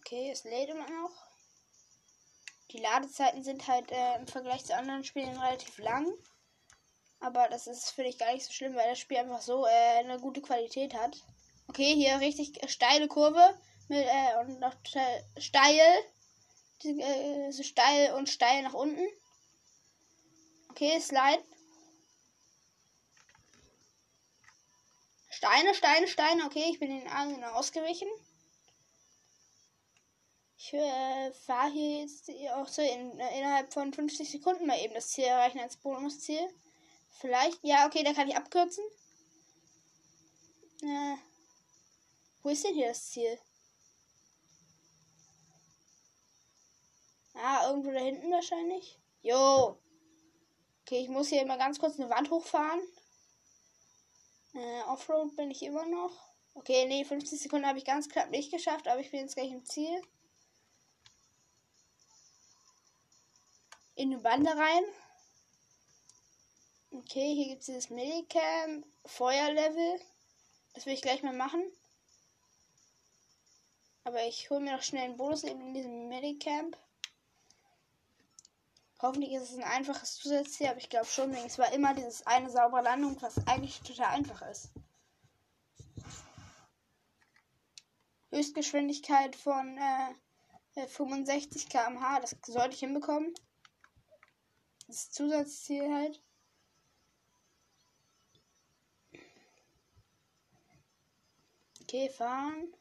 Okay, 0.00 0.30
es 0.30 0.44
lädt 0.44 0.68
immer 0.68 0.90
noch. 0.90 1.12
Die 2.70 2.78
Ladezeiten 2.78 3.42
sind 3.42 3.66
halt 3.66 3.90
äh, 3.90 4.16
im 4.16 4.26
Vergleich 4.26 4.64
zu 4.64 4.76
anderen 4.76 5.04
Spielen 5.04 5.38
relativ 5.38 5.78
lang. 5.78 6.12
Aber 7.22 7.48
das 7.48 7.68
ist, 7.68 7.90
finde 7.90 8.10
ich, 8.10 8.18
gar 8.18 8.32
nicht 8.32 8.44
so 8.44 8.52
schlimm, 8.52 8.74
weil 8.74 8.90
das 8.90 8.98
Spiel 8.98 9.18
einfach 9.18 9.40
so 9.40 9.64
äh, 9.64 9.98
eine 10.00 10.18
gute 10.18 10.42
Qualität 10.42 10.92
hat. 10.92 11.16
Okay, 11.68 11.94
hier 11.94 12.18
richtig 12.18 12.60
steile 12.68 13.06
Kurve 13.06 13.40
mit, 13.88 14.04
äh, 14.04 14.40
und 14.40 14.58
noch 14.58 14.74
steil. 15.38 15.80
Äh, 16.84 17.52
so 17.52 17.62
steil 17.62 18.14
und 18.14 18.28
steil 18.28 18.62
nach 18.62 18.74
unten. 18.74 19.06
Okay, 20.70 20.98
Slide. 21.00 21.44
Steine, 25.30 25.74
Steine, 25.74 26.08
Steine. 26.08 26.44
Okay, 26.46 26.64
ich 26.70 26.80
bin 26.80 26.90
den 26.90 27.08
anderen 27.08 27.44
ausgewichen. 27.44 28.08
Ich 30.56 30.74
äh, 30.74 31.32
fahre 31.46 31.70
hier 31.70 32.00
jetzt 32.00 32.28
auch 32.56 32.66
so 32.66 32.82
in, 32.82 33.18
äh, 33.20 33.38
innerhalb 33.38 33.72
von 33.72 33.92
50 33.92 34.28
Sekunden 34.28 34.66
mal 34.66 34.80
eben 34.80 34.94
das 34.94 35.10
Ziel 35.10 35.24
erreichen 35.24 35.60
als 35.60 35.76
Bonusziel. 35.76 36.48
Vielleicht. 37.22 37.62
Ja, 37.62 37.86
okay, 37.86 38.02
da 38.02 38.12
kann 38.14 38.28
ich 38.28 38.36
abkürzen. 38.36 38.82
Äh, 40.82 41.14
wo 42.42 42.48
ist 42.48 42.64
denn 42.64 42.74
hier 42.74 42.88
das 42.88 43.10
Ziel? 43.10 43.38
Ah, 47.34 47.68
irgendwo 47.68 47.92
da 47.92 48.00
hinten 48.00 48.28
wahrscheinlich. 48.32 48.98
Jo. 49.22 49.78
Okay, 50.80 50.98
ich 50.98 51.08
muss 51.10 51.28
hier 51.28 51.46
mal 51.46 51.58
ganz 51.58 51.78
kurz 51.78 51.96
eine 52.00 52.10
Wand 52.10 52.28
hochfahren. 52.28 52.80
Äh, 54.54 54.82
Offroad 54.88 55.36
bin 55.36 55.52
ich 55.52 55.62
immer 55.62 55.86
noch. 55.86 56.10
Okay, 56.54 56.86
nee, 56.86 57.04
50 57.04 57.40
Sekunden 57.40 57.68
habe 57.68 57.78
ich 57.78 57.84
ganz 57.84 58.08
knapp 58.08 58.30
nicht 58.30 58.50
geschafft, 58.50 58.88
aber 58.88 59.00
ich 59.00 59.12
bin 59.12 59.20
jetzt 59.20 59.36
gleich 59.36 59.52
im 59.52 59.64
Ziel. 59.64 60.02
In 63.94 64.12
eine 64.12 64.20
Bande 64.20 64.50
rein. 64.50 64.82
Okay, 66.94 67.34
hier 67.34 67.48
gibt 67.48 67.60
es 67.60 67.66
dieses 67.66 67.88
Medicam, 67.88 68.84
Feuerlevel. 69.06 69.98
Das 70.74 70.84
will 70.84 70.92
ich 70.92 71.00
gleich 71.00 71.22
mal 71.22 71.32
machen. 71.32 71.64
Aber 74.04 74.22
ich 74.26 74.50
hole 74.50 74.60
mir 74.60 74.72
noch 74.72 74.82
schnell 74.82 75.04
einen 75.04 75.16
Bonus 75.16 75.42
eben 75.44 75.68
in 75.68 75.72
diesem 75.72 76.08
Medicamp. 76.10 76.76
Hoffentlich 79.00 79.32
ist 79.32 79.50
es 79.50 79.56
ein 79.56 79.64
einfaches 79.64 80.16
Zusatzziel, 80.16 80.66
aber 80.66 80.76
ich 80.76 80.90
glaube 80.90 81.06
schon, 81.06 81.32
es 81.32 81.58
war 81.58 81.72
immer 81.72 81.94
dieses 81.94 82.26
eine 82.26 82.50
saubere 82.50 82.82
Landung, 82.82 83.16
was 83.22 83.46
eigentlich 83.46 83.80
total 83.80 84.08
einfach 84.08 84.42
ist. 84.42 84.68
Höchstgeschwindigkeit 88.30 89.34
von 89.34 89.78
äh, 89.78 90.86
65 90.88 91.70
km/h, 91.70 92.20
das 92.20 92.36
sollte 92.46 92.74
ich 92.74 92.80
hinbekommen. 92.80 93.32
Das 94.88 95.10
Zusatzziel 95.10 95.90
halt. 95.90 96.22
Fahren. 102.10 102.74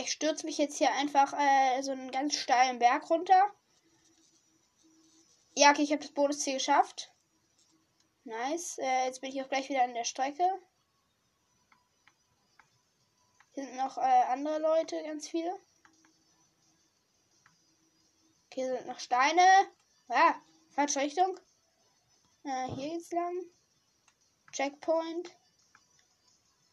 Ich 0.00 0.10
stürze 0.10 0.44
mich 0.44 0.58
jetzt 0.58 0.76
hier 0.76 0.92
einfach 0.94 1.32
äh, 1.32 1.82
so 1.82 1.92
einen 1.92 2.10
ganz 2.10 2.34
steilen 2.34 2.78
Berg 2.78 3.08
runter. 3.10 3.52
Ja, 5.54 5.70
okay, 5.70 5.82
ich 5.82 5.92
habe 5.92 6.02
das 6.02 6.12
Bonusziel 6.12 6.54
geschafft. 6.54 7.12
Nice. 8.24 8.78
Äh, 8.78 9.06
jetzt 9.06 9.20
bin 9.20 9.30
ich 9.30 9.40
auch 9.42 9.48
gleich 9.48 9.68
wieder 9.68 9.84
an 9.84 9.94
der 9.94 10.04
Strecke. 10.04 10.44
Hier 13.52 13.64
sind 13.64 13.76
noch 13.76 13.98
äh, 13.98 14.00
andere 14.00 14.58
Leute, 14.58 15.02
ganz 15.04 15.28
viele. 15.28 15.56
Hier 18.52 18.76
sind 18.76 18.86
noch 18.86 18.98
Steine. 18.98 19.68
Ah, 20.08 20.34
falsche 20.70 21.00
Richtung. 21.00 21.38
Äh, 22.44 22.66
hier 22.74 22.90
geht's 22.90 23.12
lang. 23.12 23.44
Checkpoint. 24.52 25.37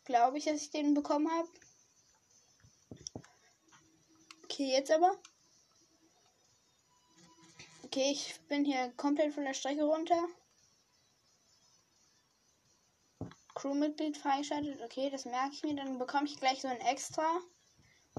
Glaube 0.06 0.38
ich, 0.38 0.46
dass 0.46 0.62
ich 0.62 0.70
den 0.70 0.94
bekommen 0.94 1.30
habe. 1.32 1.50
Okay, 4.44 4.72
jetzt 4.72 4.91
aber. 4.91 5.18
Okay, 7.84 8.12
ich 8.12 8.39
bin 8.48 8.63
hier 8.65 8.91
komplett 8.98 9.34
von 9.34 9.46
der 9.46 9.54
Strecke 9.54 9.84
runter. 9.84 10.28
Crewmitglied 13.56 14.18
freigeschaltet. 14.18 14.82
Okay, 14.82 15.10
das 15.10 15.26
merke 15.26 15.54
ich 15.54 15.63
mir. 15.63 15.76
Dann 15.76 15.98
bekomme 15.98 16.26
ich 16.26 16.39
gleich 16.39 16.62
so 16.62 16.68
ein 16.68 16.80
Extra. 16.82 17.41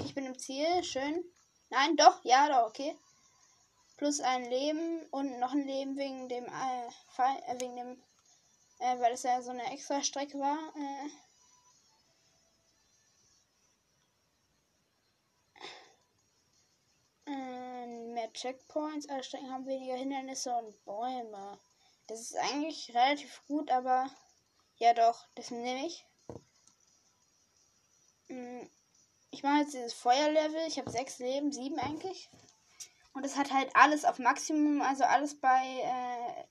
Ich 0.04 0.14
bin 0.14 0.26
im 0.26 0.38
Ziel. 0.38 0.82
Schön. 0.82 1.24
Nein, 1.70 1.96
doch. 1.96 2.24
Ja, 2.24 2.48
doch. 2.48 2.68
Okay. 2.68 2.96
Plus 3.96 4.20
ein 4.20 4.44
Leben 4.50 5.06
und 5.10 5.38
noch 5.38 5.52
ein 5.52 5.66
Leben 5.66 5.96
wegen 5.96 6.28
dem 6.28 6.44
äh, 6.44 6.90
Fall, 7.08 7.36
äh, 7.46 7.60
wegen 7.60 7.76
dem, 7.76 8.02
äh, 8.78 8.98
weil 9.00 9.12
es 9.12 9.22
ja 9.22 9.40
so 9.40 9.52
eine 9.52 9.72
extra 9.72 10.02
Strecke 10.02 10.38
war. 10.38 10.58
Äh, 10.76 11.10
Checkpoints, 18.32 19.08
alle 19.08 19.22
Strecken 19.22 19.52
haben 19.52 19.66
weniger 19.66 19.94
Hindernisse 19.94 20.54
und 20.54 20.84
Bäume. 20.84 21.58
Das 22.06 22.20
ist 22.20 22.36
eigentlich 22.36 22.94
relativ 22.94 23.42
gut, 23.46 23.70
aber 23.70 24.08
ja 24.76 24.94
doch, 24.94 25.26
das 25.34 25.50
nehme 25.50 25.86
ich. 25.86 26.06
Hm, 28.28 28.70
ich 29.30 29.42
mache 29.42 29.60
jetzt 29.60 29.74
dieses 29.74 29.92
Feuerlevel. 29.92 30.66
Ich 30.66 30.78
habe 30.78 30.90
sechs 30.90 31.18
Leben, 31.18 31.52
sieben 31.52 31.78
eigentlich. 31.78 32.28
Und 33.14 33.24
es 33.24 33.36
hat 33.36 33.52
halt 33.52 33.74
alles 33.74 34.04
auf 34.04 34.18
Maximum, 34.18 34.82
also 34.82 35.04
alles 35.04 35.40
bei 35.40 35.62
äh, 35.82 36.44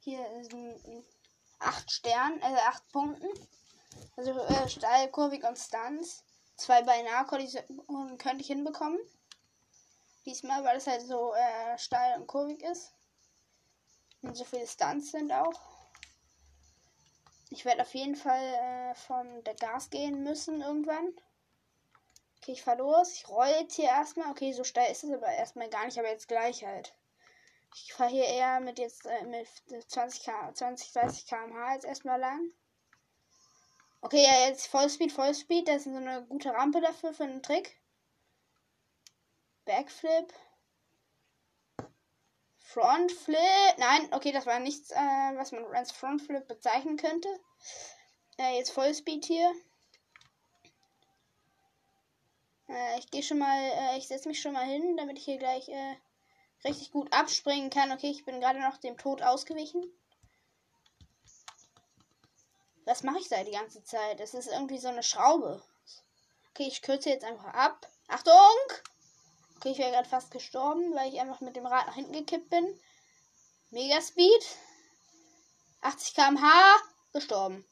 hier 0.00 0.20
äh, 0.20 1.02
acht 1.60 1.90
Sternen, 1.90 2.42
also 2.42 2.58
acht 2.58 2.88
Punkten. 2.92 3.28
Also 4.16 4.32
äh, 4.32 4.68
steil, 4.68 5.10
kurvig 5.10 5.44
und 5.44 5.58
Stunts. 5.58 6.24
Zwei 6.56 6.82
bei 6.82 7.02
Nahkollisionen 7.02 8.18
könnte 8.18 8.42
ich 8.42 8.48
hinbekommen. 8.48 8.98
Diesmal, 10.26 10.64
weil 10.64 10.76
es 10.76 10.86
halt 10.86 11.02
so 11.02 11.34
äh, 11.34 11.78
steil 11.78 12.18
und 12.20 12.26
kurvig 12.26 12.62
ist. 12.62 12.92
Und 14.22 14.36
so 14.36 14.44
viele 14.44 14.66
Stunts 14.66 15.10
sind 15.10 15.32
auch. 15.32 15.60
Ich 17.50 17.64
werde 17.64 17.82
auf 17.82 17.94
jeden 17.94 18.16
Fall 18.16 18.40
äh, 18.40 18.94
von 18.94 19.44
der 19.44 19.54
Gas 19.54 19.90
gehen 19.90 20.22
müssen 20.22 20.62
irgendwann. 20.62 21.12
Okay, 22.38 22.52
ich 22.52 22.62
fahre 22.62 22.78
los. 22.78 23.12
Ich 23.12 23.28
roll 23.28 23.48
jetzt 23.60 23.74
hier 23.74 23.88
erstmal. 23.88 24.30
Okay, 24.30 24.52
so 24.52 24.64
steil 24.64 24.90
ist 24.90 25.04
es 25.04 25.12
aber 25.12 25.28
erstmal 25.28 25.68
gar 25.68 25.84
nicht, 25.84 25.98
aber 25.98 26.08
jetzt 26.08 26.28
gleich 26.28 26.64
halt. 26.64 26.94
Ich 27.74 27.92
fahre 27.92 28.10
hier 28.10 28.24
eher 28.24 28.60
mit 28.60 28.78
jetzt 28.78 29.06
äh, 29.06 29.24
mit 29.24 29.48
20, 29.90 30.30
20 30.54 30.92
30 30.92 31.26
km/h 31.26 31.74
jetzt 31.74 31.84
erstmal 31.84 32.20
lang. 32.20 32.50
Okay, 34.00 34.24
ja, 34.24 34.48
jetzt 34.48 34.66
Vollspeed, 34.66 35.12
Vollspeed. 35.12 35.68
Das 35.68 35.86
ist 35.86 35.92
so 35.92 35.96
eine 35.96 36.24
gute 36.24 36.52
Rampe 36.52 36.80
dafür 36.80 37.12
für 37.12 37.24
einen 37.24 37.42
Trick. 37.42 37.76
Backflip. 39.64 40.32
Frontflip. 42.58 43.78
Nein, 43.78 44.08
okay, 44.12 44.32
das 44.32 44.46
war 44.46 44.58
nichts, 44.58 44.90
äh, 44.90 45.36
was 45.36 45.52
man 45.52 45.64
als 45.74 45.92
Frontflip 45.92 46.48
bezeichnen 46.48 46.96
könnte. 46.96 47.28
Äh, 48.38 48.56
jetzt 48.56 48.70
Vollspeed 48.70 49.24
hier. 49.24 49.52
Äh, 52.68 52.98
ich 52.98 53.10
gehe 53.10 53.22
schon 53.22 53.38
mal, 53.38 53.58
äh, 53.58 53.98
ich 53.98 54.08
setze 54.08 54.28
mich 54.28 54.40
schon 54.40 54.54
mal 54.54 54.64
hin, 54.64 54.96
damit 54.96 55.18
ich 55.18 55.24
hier 55.24 55.38
gleich 55.38 55.68
äh, 55.68 55.96
richtig 56.64 56.90
gut 56.90 57.12
abspringen 57.12 57.70
kann. 57.70 57.92
Okay, 57.92 58.10
ich 58.10 58.24
bin 58.24 58.40
gerade 58.40 58.60
noch 58.60 58.78
dem 58.78 58.96
Tod 58.96 59.22
ausgewichen. 59.22 59.84
Was 62.84 63.02
mache 63.02 63.18
ich 63.18 63.28
da 63.28 63.44
die 63.44 63.52
ganze 63.52 63.84
Zeit? 63.84 64.18
Das 64.18 64.34
ist 64.34 64.48
irgendwie 64.48 64.78
so 64.78 64.88
eine 64.88 65.02
Schraube. 65.02 65.62
Okay, 66.50 66.66
ich 66.66 66.82
kürze 66.82 67.10
jetzt 67.10 67.24
einfach 67.24 67.52
ab. 67.54 67.88
Achtung! 68.08 68.32
Okay, 69.62 69.70
ich 69.70 69.78
wäre 69.78 69.92
gerade 69.92 70.08
fast 70.08 70.32
gestorben, 70.32 70.92
weil 70.96 71.12
ich 71.14 71.20
einfach 71.20 71.40
mit 71.40 71.54
dem 71.54 71.66
Rad 71.66 71.86
nach 71.86 71.94
hinten 71.94 72.12
gekippt 72.12 72.50
bin. 72.50 72.80
Mega 73.70 74.02
Speed. 74.02 74.44
80 75.82 76.14
km/h. 76.16 76.82
Gestorben. 77.12 77.64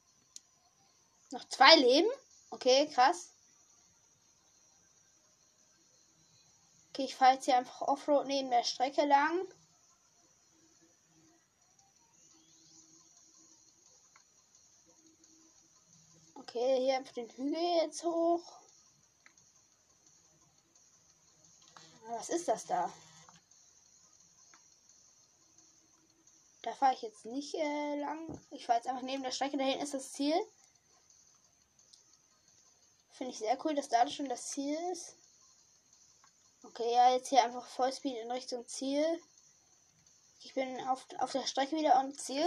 Noch 1.33 1.45
zwei 1.49 1.75
Leben. 1.75 2.09
Okay, 2.51 2.89
krass. 2.95 3.33
Okay, 6.91 7.07
ich 7.07 7.17
fahre 7.17 7.35
jetzt 7.35 7.47
hier 7.47 7.57
einfach 7.57 7.81
Offroad 7.81 8.29
neben 8.29 8.51
der 8.51 8.63
Strecke 8.63 9.05
lang. 9.05 9.49
Okay, 16.37 16.85
hier 16.85 17.01
auf 17.01 17.13
den 17.15 17.29
Hügel 17.31 17.83
jetzt 17.83 18.05
hoch. 18.05 18.60
Was 22.11 22.29
ist 22.29 22.49
das 22.49 22.67
da? 22.67 22.93
Da 26.63 26.75
fahre 26.75 26.95
ich 26.95 27.03
jetzt 27.03 27.25
nicht 27.25 27.55
äh, 27.55 28.01
lang. 28.01 28.41
Ich 28.51 28.67
fahre 28.67 28.79
jetzt 28.79 28.89
einfach 28.89 29.03
neben 29.03 29.23
der 29.23 29.31
Strecke. 29.31 29.57
Da 29.57 29.65
hinten 29.65 29.85
ist 29.85 29.95
das 29.95 30.13
Ziel. 30.13 30.35
Finde 33.13 33.33
ich 33.33 33.39
sehr 33.39 33.59
cool, 33.65 33.75
dass 33.75 33.89
da 33.89 34.07
schon 34.09 34.29
das 34.29 34.49
Ziel 34.49 34.77
ist. 34.93 35.17
Okay, 36.63 36.93
ja, 36.93 37.15
jetzt 37.15 37.29
hier 37.29 37.43
einfach 37.45 37.67
Vollspeed 37.67 38.17
in 38.19 38.31
Richtung 38.31 38.67
Ziel. 38.67 39.05
Ich 40.41 40.55
bin 40.55 40.81
auf, 40.89 41.07
auf 41.19 41.33
der 41.33 41.47
Strecke 41.47 41.77
wieder 41.77 41.97
am 41.97 42.13
Ziel. 42.15 42.45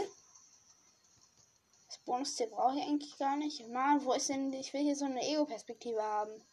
Das 1.88 1.98
Bonusziel 2.00 2.48
brauche 2.48 2.78
ich 2.78 2.84
eigentlich 2.84 3.18
gar 3.18 3.38
nicht. 3.38 3.68
Mann, 3.68 4.04
wo 4.04 4.14
ist 4.14 4.30
denn. 4.30 4.52
Ich 4.54 4.74
will 4.74 4.82
hier 4.82 4.96
so 4.96 5.06
eine 5.06 5.22
Ego-Perspektive 5.22 6.02
haben. 6.02 6.44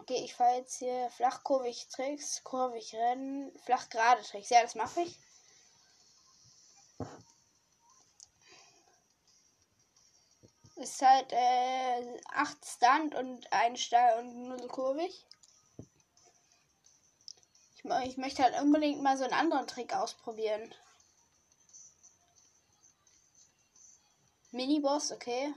Okay, 0.00 0.24
ich 0.24 0.34
fahre 0.34 0.56
jetzt 0.56 0.78
hier 0.78 1.10
flachkurvig 1.10 1.88
Tricks, 1.88 2.42
kurvig 2.42 2.94
rennen, 2.94 3.52
flach 3.64 3.88
gerade 3.90 4.22
Tricks. 4.22 4.48
Ja, 4.48 4.62
das 4.62 4.74
mache 4.74 5.02
ich. 5.02 5.20
Ist 10.76 11.02
halt 11.02 11.30
äh, 11.32 12.20
8 12.32 12.64
Stunt 12.64 13.14
und 13.14 13.52
ein 13.52 13.76
Steil 13.76 14.20
und 14.20 14.48
0 14.48 14.68
kurvig. 14.68 15.26
Ich, 17.74 17.84
ich 17.84 18.16
möchte 18.16 18.42
halt 18.42 18.58
unbedingt 18.58 19.02
mal 19.02 19.18
so 19.18 19.24
einen 19.24 19.34
anderen 19.34 19.66
Trick 19.66 19.94
ausprobieren. 19.94 20.74
Mini-Boss, 24.52 25.12
okay. 25.12 25.54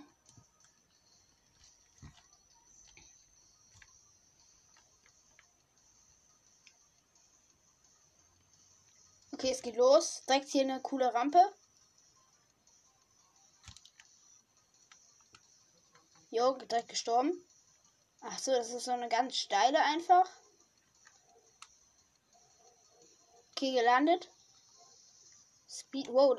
Es 9.54 9.62
geht 9.62 9.76
los. 9.76 10.24
Direkt 10.28 10.50
hier 10.50 10.62
eine 10.62 10.82
coole 10.82 11.14
Rampe. 11.14 11.42
Jo, 16.32 16.54
direkt 16.54 16.90
gestorben. 16.90 17.32
Ach 18.22 18.40
so, 18.40 18.52
das 18.52 18.72
ist 18.72 18.86
so 18.86 18.92
eine 18.92 19.10
ganz 19.10 19.36
steile 19.36 19.80
einfach. 19.80 20.28
Okay, 23.52 23.74
gelandet. 23.74 24.30
Speed, 25.70 26.12
wow. 26.12 26.38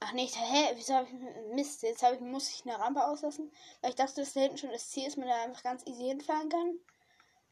Ach 0.00 0.12
nicht, 0.12 0.34
hä? 0.36 0.72
Wieso 0.76 0.94
habe 0.94 1.06
ich 1.06 1.54
Mist? 1.54 1.82
Jetzt 1.82 2.02
habe 2.02 2.14
ich 2.14 2.20
muss 2.22 2.48
ich 2.48 2.64
eine 2.64 2.78
Rampe 2.78 3.06
auslassen, 3.06 3.52
weil 3.80 3.90
ich 3.90 3.96
dachte, 3.96 4.22
dass 4.22 4.32
da 4.32 4.40
hinten 4.40 4.56
schon 4.56 4.72
das 4.72 4.88
Ziel 4.88 5.06
ist, 5.06 5.18
man 5.18 5.28
da 5.28 5.42
einfach 5.42 5.62
ganz 5.62 5.86
easy 5.86 6.04
hinfahren 6.04 6.48
kann. 6.48 6.78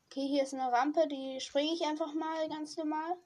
Okay, 0.07 0.27
hier 0.27 0.45
ist 0.45 0.55
eine 0.55 0.73
Rampe, 0.73 1.07
die 1.09 1.39
springe 1.41 1.75
ich 1.75 1.85
einfach 1.85 2.15
mal 2.15 2.49
ganz 2.49 2.77
normal. 2.79 3.19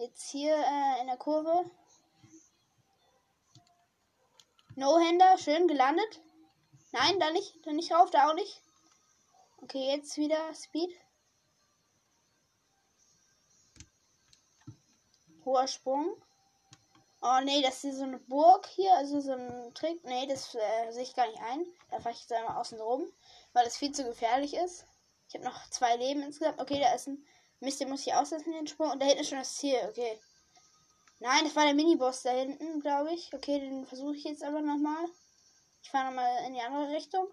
Jetzt 0.00 0.30
hier 0.30 0.54
äh, 0.54 1.00
in 1.00 1.08
der 1.08 1.16
Kurve. 1.16 1.68
No-Hander, 4.76 5.36
schön 5.38 5.66
gelandet. 5.66 6.20
Nein, 6.92 7.18
da 7.18 7.32
nicht, 7.32 7.66
da 7.66 7.72
nicht 7.72 7.90
rauf, 7.90 8.08
da 8.10 8.30
auch 8.30 8.34
nicht. 8.34 8.62
Okay, 9.60 9.88
jetzt 9.88 10.16
wieder 10.16 10.54
Speed. 10.54 10.90
Hoher 15.44 15.66
Sprung. 15.66 16.14
Oh 17.20 17.40
nee, 17.42 17.60
das 17.60 17.82
ist 17.82 17.96
so 17.96 18.04
eine 18.04 18.20
Burg 18.20 18.66
hier, 18.66 18.94
also 18.94 19.20
so 19.20 19.32
ein 19.32 19.74
Trick. 19.74 20.04
Nee, 20.04 20.28
das 20.28 20.54
äh, 20.54 20.92
sehe 20.92 21.02
ich 21.02 21.16
gar 21.16 21.26
nicht 21.26 21.42
ein. 21.42 21.66
Da 21.90 21.98
fahre 21.98 22.14
ich 22.14 22.20
jetzt 22.20 22.32
einmal 22.32 22.56
außen 22.56 22.80
rum, 22.80 23.12
weil 23.52 23.64
das 23.64 23.76
viel 23.76 23.90
zu 23.90 24.04
gefährlich 24.04 24.54
ist. 24.54 24.86
Ich 25.26 25.34
habe 25.34 25.44
noch 25.44 25.68
zwei 25.70 25.96
Leben 25.96 26.22
insgesamt. 26.22 26.60
Okay, 26.60 26.78
da 26.78 26.94
ist 26.94 27.08
ein 27.08 27.26
Mist, 27.60 27.80
den 27.80 27.90
muss 27.90 28.06
ich 28.06 28.14
aussetzen, 28.14 28.52
den 28.52 28.66
Sprung. 28.66 28.90
Und 28.90 29.00
da 29.00 29.06
hinten 29.06 29.22
ist 29.22 29.28
schon 29.28 29.38
das 29.38 29.56
Ziel, 29.56 29.78
okay. 29.88 30.20
Nein, 31.20 31.44
das 31.44 31.56
war 31.56 31.64
der 31.64 31.74
Miniboss 31.74 32.22
da 32.22 32.30
hinten, 32.30 32.80
glaube 32.80 33.12
ich. 33.12 33.32
Okay, 33.34 33.58
den 33.58 33.86
versuche 33.86 34.14
ich 34.14 34.24
jetzt 34.24 34.44
aber 34.44 34.60
nochmal. 34.60 35.04
Ich 35.82 35.90
fahre 35.90 36.06
nochmal 36.06 36.44
in 36.46 36.54
die 36.54 36.60
andere 36.60 36.90
Richtung. 36.94 37.28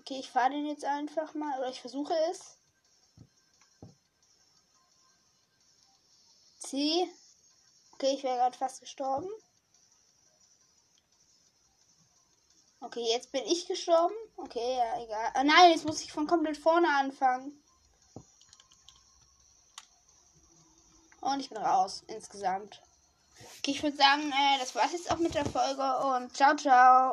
Okay, 0.00 0.18
ich 0.18 0.30
fahre 0.30 0.50
den 0.50 0.66
jetzt 0.66 0.84
einfach 0.84 1.32
mal. 1.34 1.58
Oder 1.58 1.70
ich 1.70 1.80
versuche 1.80 2.14
es. 2.30 2.58
C. 6.58 7.08
Okay, 7.94 8.14
ich 8.14 8.22
wäre 8.22 8.36
gerade 8.36 8.58
fast 8.58 8.80
gestorben. 8.80 9.28
Okay, 12.84 13.04
jetzt 13.12 13.30
bin 13.30 13.44
ich 13.44 13.66
gestorben. 13.66 14.14
Okay, 14.36 14.76
ja, 14.76 15.02
egal. 15.02 15.30
Ah, 15.34 15.44
nein, 15.44 15.70
jetzt 15.70 15.84
muss 15.84 16.02
ich 16.02 16.12
von 16.12 16.26
komplett 16.26 16.56
vorne 16.56 16.88
anfangen. 16.98 17.52
Und 21.20 21.38
ich 21.38 21.48
bin 21.48 21.58
raus 21.58 22.02
insgesamt. 22.08 22.82
Okay, 23.58 23.70
ich 23.70 23.82
würde 23.84 23.96
sagen, 23.96 24.32
äh, 24.32 24.58
das 24.58 24.74
war's 24.74 24.92
jetzt 24.92 25.10
auch 25.12 25.18
mit 25.18 25.34
der 25.34 25.44
Folge 25.44 25.82
und 26.06 26.36
ciao, 26.36 26.56
ciao. 26.56 27.10